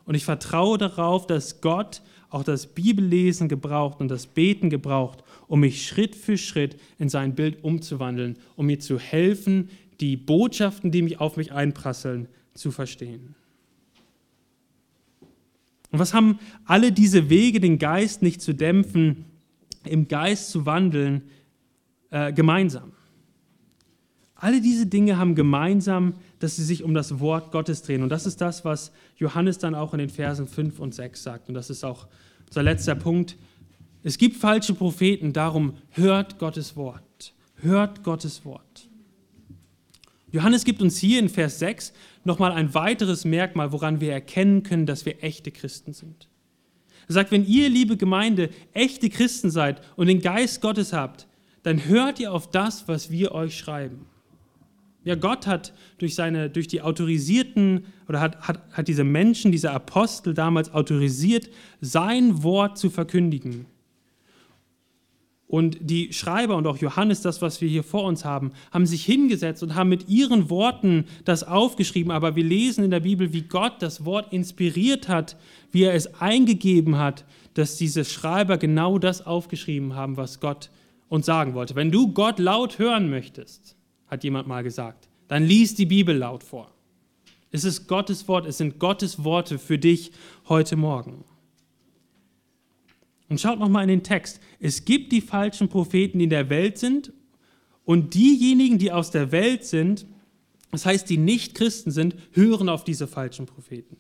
[0.05, 5.61] Und ich vertraue darauf, dass Gott auch das Bibellesen gebraucht und das Beten gebraucht, um
[5.61, 9.69] mich Schritt für Schritt in sein Bild umzuwandeln, um mir zu helfen,
[10.01, 13.35] die Botschaften, die mich auf mich einprasseln, zu verstehen.
[15.91, 19.27] Und was haben alle diese Wege, den Geist nicht zu dämpfen,
[19.85, 21.23] im Geist zu wandeln,
[22.13, 22.93] äh, gemeinsam?
[24.37, 28.03] Alle diese Dinge haben gemeinsam, dass sie sich um das Wort Gottes drehen.
[28.03, 31.49] Und das ist das, was Johannes dann auch in den Versen 5 und 6 sagt.
[31.49, 32.09] Und das ist auch
[32.49, 33.37] unser letzter Punkt.
[34.03, 37.35] Es gibt falsche Propheten, darum hört Gottes Wort.
[37.57, 38.89] Hört Gottes Wort.
[40.33, 41.93] Johannes gibt uns hier in Vers 6
[42.25, 46.29] nochmal ein weiteres Merkmal, woran wir erkennen können, dass wir echte Christen sind.
[47.07, 51.29] Er sagt, wenn ihr, liebe Gemeinde, echte Christen seid und den Geist Gottes habt,
[51.63, 54.07] dann hört ihr auf das, was wir euch schreiben.
[55.05, 59.73] Ja, Gott hat durch, seine, durch die autorisierten oder hat, hat, hat diese Menschen, diese
[59.73, 61.51] Apostel damals autorisiert,
[61.81, 63.67] sein Wort zu verkündigen.
[65.49, 69.05] Und die Schreiber und auch Johannes, das, was wir hier vor uns haben, haben sich
[69.05, 72.11] hingesetzt und haben mit ihren Worten das aufgeschrieben.
[72.11, 75.37] Aber wir lesen in der Bibel, wie Gott das Wort inspiriert hat,
[75.71, 80.71] wie er es eingegeben hat, dass diese Schreiber genau das aufgeschrieben haben, was Gott
[81.13, 81.75] uns sagen wollte.
[81.75, 85.11] Wenn du Gott laut hören möchtest, hat jemand mal gesagt.
[85.29, 86.73] Dann lies die Bibel laut vor.
[87.51, 90.13] Es ist Gottes Wort, es sind Gottes Worte für dich
[90.49, 91.25] heute Morgen.
[93.29, 94.41] Und schaut nochmal in den Text.
[94.59, 97.13] Es gibt die falschen Propheten, die in der Welt sind,
[97.85, 100.07] und diejenigen, die aus der Welt sind,
[100.71, 103.97] das heißt, die nicht Christen sind, hören auf diese falschen Propheten.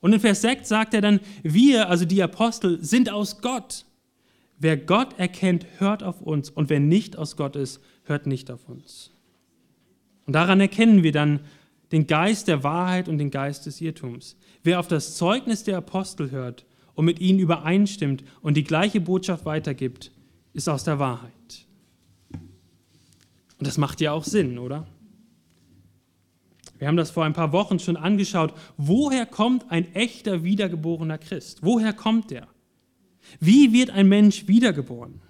[0.00, 3.85] Und in Vers 6 sagt er dann, wir, also die Apostel, sind aus Gott.
[4.58, 8.68] Wer Gott erkennt, hört auf uns, und wer nicht aus Gott ist, hört nicht auf
[8.68, 9.10] uns.
[10.26, 11.40] Und daran erkennen wir dann
[11.92, 14.36] den Geist der Wahrheit und den Geist des Irrtums.
[14.62, 19.44] Wer auf das Zeugnis der Apostel hört und mit ihnen übereinstimmt und die gleiche Botschaft
[19.44, 20.10] weitergibt,
[20.52, 21.32] ist aus der Wahrheit.
[23.58, 24.86] Und das macht ja auch Sinn, oder?
[26.78, 28.52] Wir haben das vor ein paar Wochen schon angeschaut.
[28.76, 31.60] Woher kommt ein echter wiedergeborener Christ?
[31.62, 32.48] Woher kommt der?
[33.40, 35.20] Wie wird ein Mensch wiedergeboren?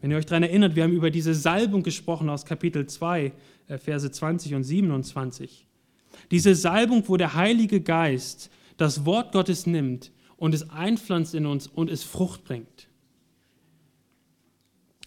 [0.00, 3.32] Wenn ihr euch daran erinnert, wir haben über diese Salbung gesprochen aus Kapitel 2,
[3.68, 5.66] äh, Verse 20 und 27.
[6.30, 11.68] Diese Salbung, wo der Heilige Geist das Wort Gottes nimmt und es einpflanzt in uns
[11.68, 12.88] und es Frucht bringt.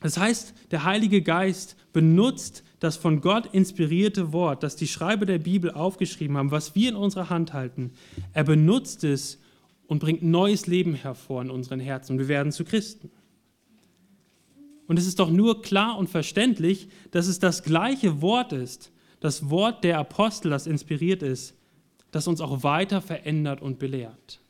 [0.01, 5.39] Das heißt, der Heilige Geist benutzt das von Gott inspirierte Wort, das die Schreiber der
[5.39, 7.91] Bibel aufgeschrieben haben, was wir in unserer Hand halten.
[8.33, 9.39] Er benutzt es
[9.87, 13.11] und bringt neues Leben hervor in unseren Herzen und wir werden zu Christen.
[14.87, 19.49] Und es ist doch nur klar und verständlich, dass es das gleiche Wort ist, das
[19.49, 21.55] Wort der Apostel, das inspiriert ist,
[22.11, 24.41] das uns auch weiter verändert und belehrt.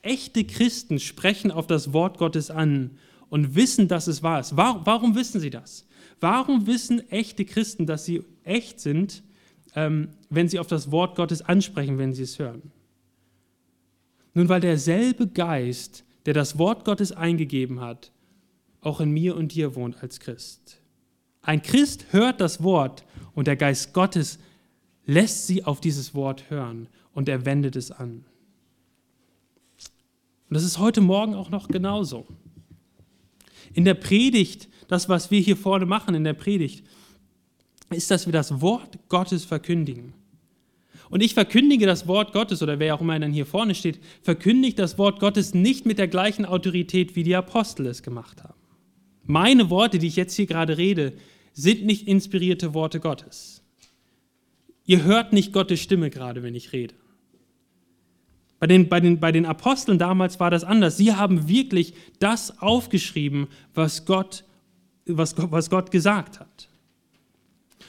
[0.00, 2.92] Echte Christen sprechen auf das Wort Gottes an
[3.28, 4.56] und wissen, dass es wahr ist.
[4.56, 5.86] Warum, warum wissen sie das?
[6.20, 9.22] Warum wissen echte Christen, dass sie echt sind,
[9.74, 12.72] ähm, wenn sie auf das Wort Gottes ansprechen, wenn sie es hören?
[14.34, 18.12] Nun, weil derselbe Geist, der das Wort Gottes eingegeben hat,
[18.80, 20.80] auch in mir und dir wohnt als Christ.
[21.42, 23.04] Ein Christ hört das Wort
[23.34, 24.38] und der Geist Gottes
[25.06, 28.24] lässt sie auf dieses Wort hören und er wendet es an.
[30.48, 32.26] Und das ist heute Morgen auch noch genauso.
[33.72, 36.86] In der Predigt, das, was wir hier vorne machen in der Predigt,
[37.90, 40.14] ist, dass wir das Wort Gottes verkündigen.
[41.10, 44.78] Und ich verkündige das Wort Gottes, oder wer auch immer dann hier vorne steht, verkündigt
[44.78, 48.58] das Wort Gottes nicht mit der gleichen Autorität, wie die Apostel es gemacht haben.
[49.24, 51.14] Meine Worte, die ich jetzt hier gerade rede,
[51.52, 53.62] sind nicht inspirierte Worte Gottes.
[54.84, 56.94] Ihr hört nicht Gottes Stimme gerade, wenn ich rede.
[58.58, 60.96] Bei den, bei, den, bei den Aposteln damals war das anders.
[60.96, 64.44] Sie haben wirklich das aufgeschrieben, was Gott,
[65.06, 66.67] was, was Gott gesagt hat.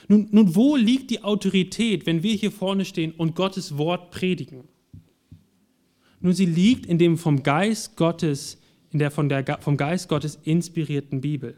[0.10, 4.68] Nun, nun, wo liegt die Autorität, wenn wir hier vorne stehen und Gottes Wort predigen?
[6.20, 8.60] Nun, sie liegt in dem vom Geist Gottes,
[8.92, 11.56] in der, von der vom Geist Gottes inspirierten Bibel.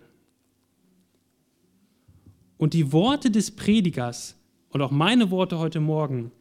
[2.58, 4.36] Und die Worte des Predigers
[4.70, 6.32] und auch meine Worte heute Morgen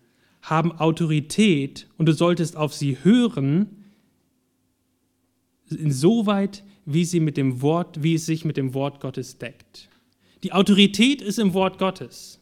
[0.42, 3.84] haben Autorität und du solltest auf sie hören,
[5.70, 9.89] insoweit, wie sie mit dem Wort, wie es sich mit dem Wort Gottes deckt.
[10.43, 12.41] Die Autorität ist im Wort Gottes.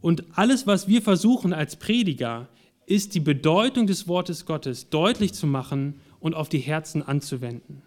[0.00, 2.48] Und alles, was wir versuchen als Prediger,
[2.86, 7.82] ist die Bedeutung des Wortes Gottes deutlich zu machen und auf die Herzen anzuwenden.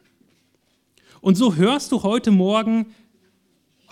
[1.22, 2.88] Und so hörst du heute Morgen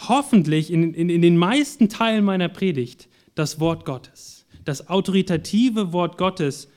[0.07, 6.17] hoffentlich in, in, in den meisten Teilen meiner Predigt das Wort Gottes das autoritative Wort
[6.17, 6.67] Gottes.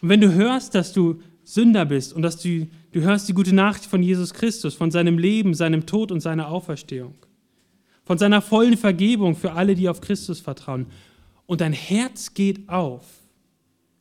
[0.00, 3.54] Und wenn du hörst, dass du Sünder bist und dass du, du hörst die gute
[3.54, 7.14] Nachricht von Jesus Christus, von seinem Leben, seinem Tod und seiner Auferstehung,
[8.04, 10.86] von seiner vollen Vergebung für alle, die auf Christus vertrauen,
[11.46, 13.04] und dein Herz geht auf,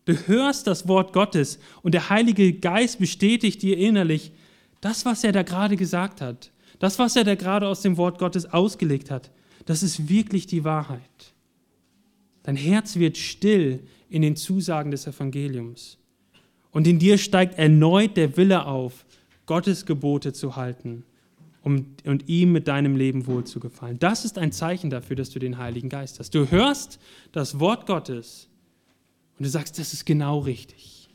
[0.05, 4.31] du hörst das Wort Gottes und der Heilige Geist bestätigt dir innerlich,
[4.79, 8.19] das, was er da gerade gesagt hat, das, was er da gerade aus dem Wort
[8.19, 9.31] Gottes ausgelegt hat,
[9.65, 11.33] das ist wirklich die Wahrheit.
[12.43, 15.97] Dein Herz wird still in den Zusagen des Evangeliums.
[16.71, 19.05] Und in dir steigt erneut der Wille auf,
[19.45, 21.03] Gottes Gebote zu halten
[21.63, 23.99] um, und ihm mit deinem Leben wohlzugefallen.
[23.99, 26.33] Das ist ein Zeichen dafür, dass du den Heiligen Geist hast.
[26.33, 26.99] Du hörst
[27.31, 28.47] das Wort Gottes
[29.37, 31.09] und du sagst, das ist genau richtig.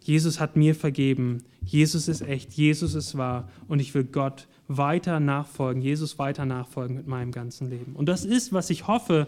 [0.00, 5.20] Jesus hat mir vergeben, Jesus ist echt, Jesus ist wahr und ich will Gott weiter
[5.20, 7.94] nachfolgen, Jesus weiter nachfolgen mit meinem ganzen Leben.
[7.94, 9.26] Und das ist, was ich hoffe,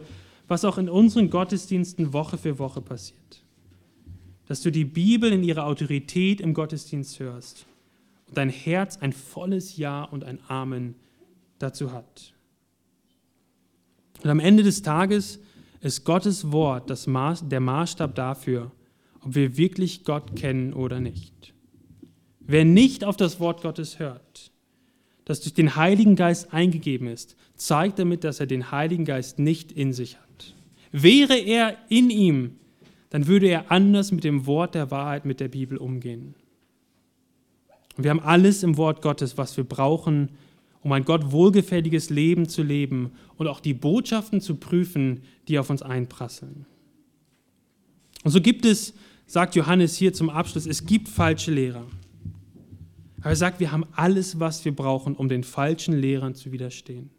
[0.48, 3.42] was auch in unseren Gottesdiensten Woche für Woche passiert.
[4.50, 7.66] Dass du die Bibel in ihrer Autorität im Gottesdienst hörst
[8.26, 10.96] und dein Herz ein volles Ja und ein Amen
[11.60, 12.34] dazu hat.
[14.24, 15.38] Und am Ende des Tages
[15.82, 18.72] ist Gottes Wort das Maß, der Maßstab dafür,
[19.20, 21.54] ob wir wirklich Gott kennen oder nicht.
[22.40, 24.50] Wer nicht auf das Wort Gottes hört,
[25.26, 29.70] das durch den Heiligen Geist eingegeben ist, zeigt damit, dass er den Heiligen Geist nicht
[29.70, 30.56] in sich hat.
[30.90, 32.56] Wäre er in ihm,
[33.10, 36.34] dann würde er anders mit dem Wort der Wahrheit, mit der Bibel umgehen.
[37.96, 40.30] Und wir haben alles im Wort Gottes, was wir brauchen,
[40.82, 45.68] um ein Gott wohlgefälliges Leben zu leben und auch die Botschaften zu prüfen, die auf
[45.68, 46.64] uns einprasseln.
[48.24, 48.94] Und so gibt es,
[49.26, 51.86] sagt Johannes hier zum Abschluss, es gibt falsche Lehrer.
[53.20, 57.10] Aber er sagt, wir haben alles, was wir brauchen, um den falschen Lehrern zu widerstehen.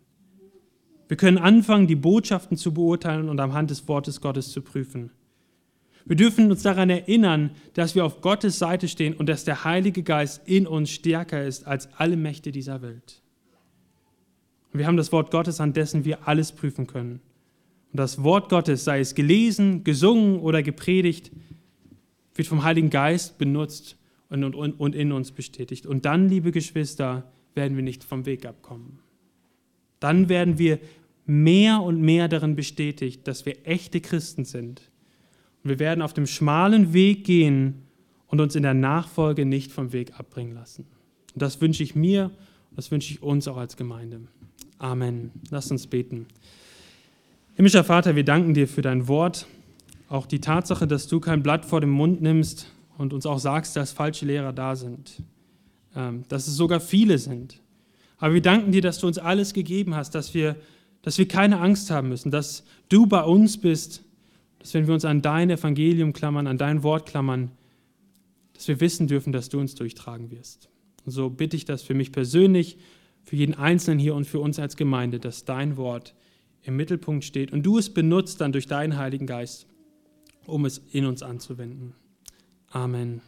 [1.07, 5.11] Wir können anfangen, die Botschaften zu beurteilen und am Hand des Wortes Gottes zu prüfen.
[6.05, 10.03] Wir dürfen uns daran erinnern, dass wir auf Gottes Seite stehen und dass der Heilige
[10.03, 13.21] Geist in uns stärker ist als alle Mächte dieser Welt.
[14.73, 17.21] Und wir haben das Wort Gottes, an dessen wir alles prüfen können.
[17.91, 21.31] Und das Wort Gottes, sei es gelesen, gesungen oder gepredigt,
[22.35, 23.97] wird vom Heiligen Geist benutzt
[24.29, 25.85] und, und, und in uns bestätigt.
[25.85, 28.99] Und dann, liebe Geschwister, werden wir nicht vom Weg abkommen.
[29.99, 30.79] Dann werden wir
[31.25, 34.90] mehr und mehr darin bestätigt, dass wir echte Christen sind.
[35.63, 37.83] Wir werden auf dem schmalen Weg gehen
[38.27, 40.85] und uns in der Nachfolge nicht vom Weg abbringen lassen.
[41.33, 42.31] Und das wünsche ich mir,
[42.75, 44.21] das wünsche ich uns auch als Gemeinde.
[44.79, 45.31] Amen.
[45.49, 46.25] Lass uns beten.
[47.55, 49.45] Himmlischer Vater, wir danken dir für dein Wort,
[50.09, 53.75] auch die Tatsache, dass du kein Blatt vor dem Mund nimmst und uns auch sagst,
[53.75, 55.21] dass falsche Lehrer da sind,
[55.95, 57.61] ähm, dass es sogar viele sind.
[58.17, 60.55] Aber wir danken dir, dass du uns alles gegeben hast, dass wir,
[61.01, 64.03] dass wir keine Angst haben müssen, dass du bei uns bist,
[64.61, 67.51] dass wenn wir uns an dein Evangelium klammern, an dein Wort klammern,
[68.53, 70.69] dass wir wissen dürfen, dass du uns durchtragen wirst.
[71.03, 72.77] Und so bitte ich das für mich persönlich,
[73.23, 76.15] für jeden Einzelnen hier und für uns als Gemeinde, dass dein Wort
[76.63, 79.67] im Mittelpunkt steht und du es benutzt dann durch deinen Heiligen Geist,
[80.45, 81.95] um es in uns anzuwenden.
[82.69, 83.21] Amen.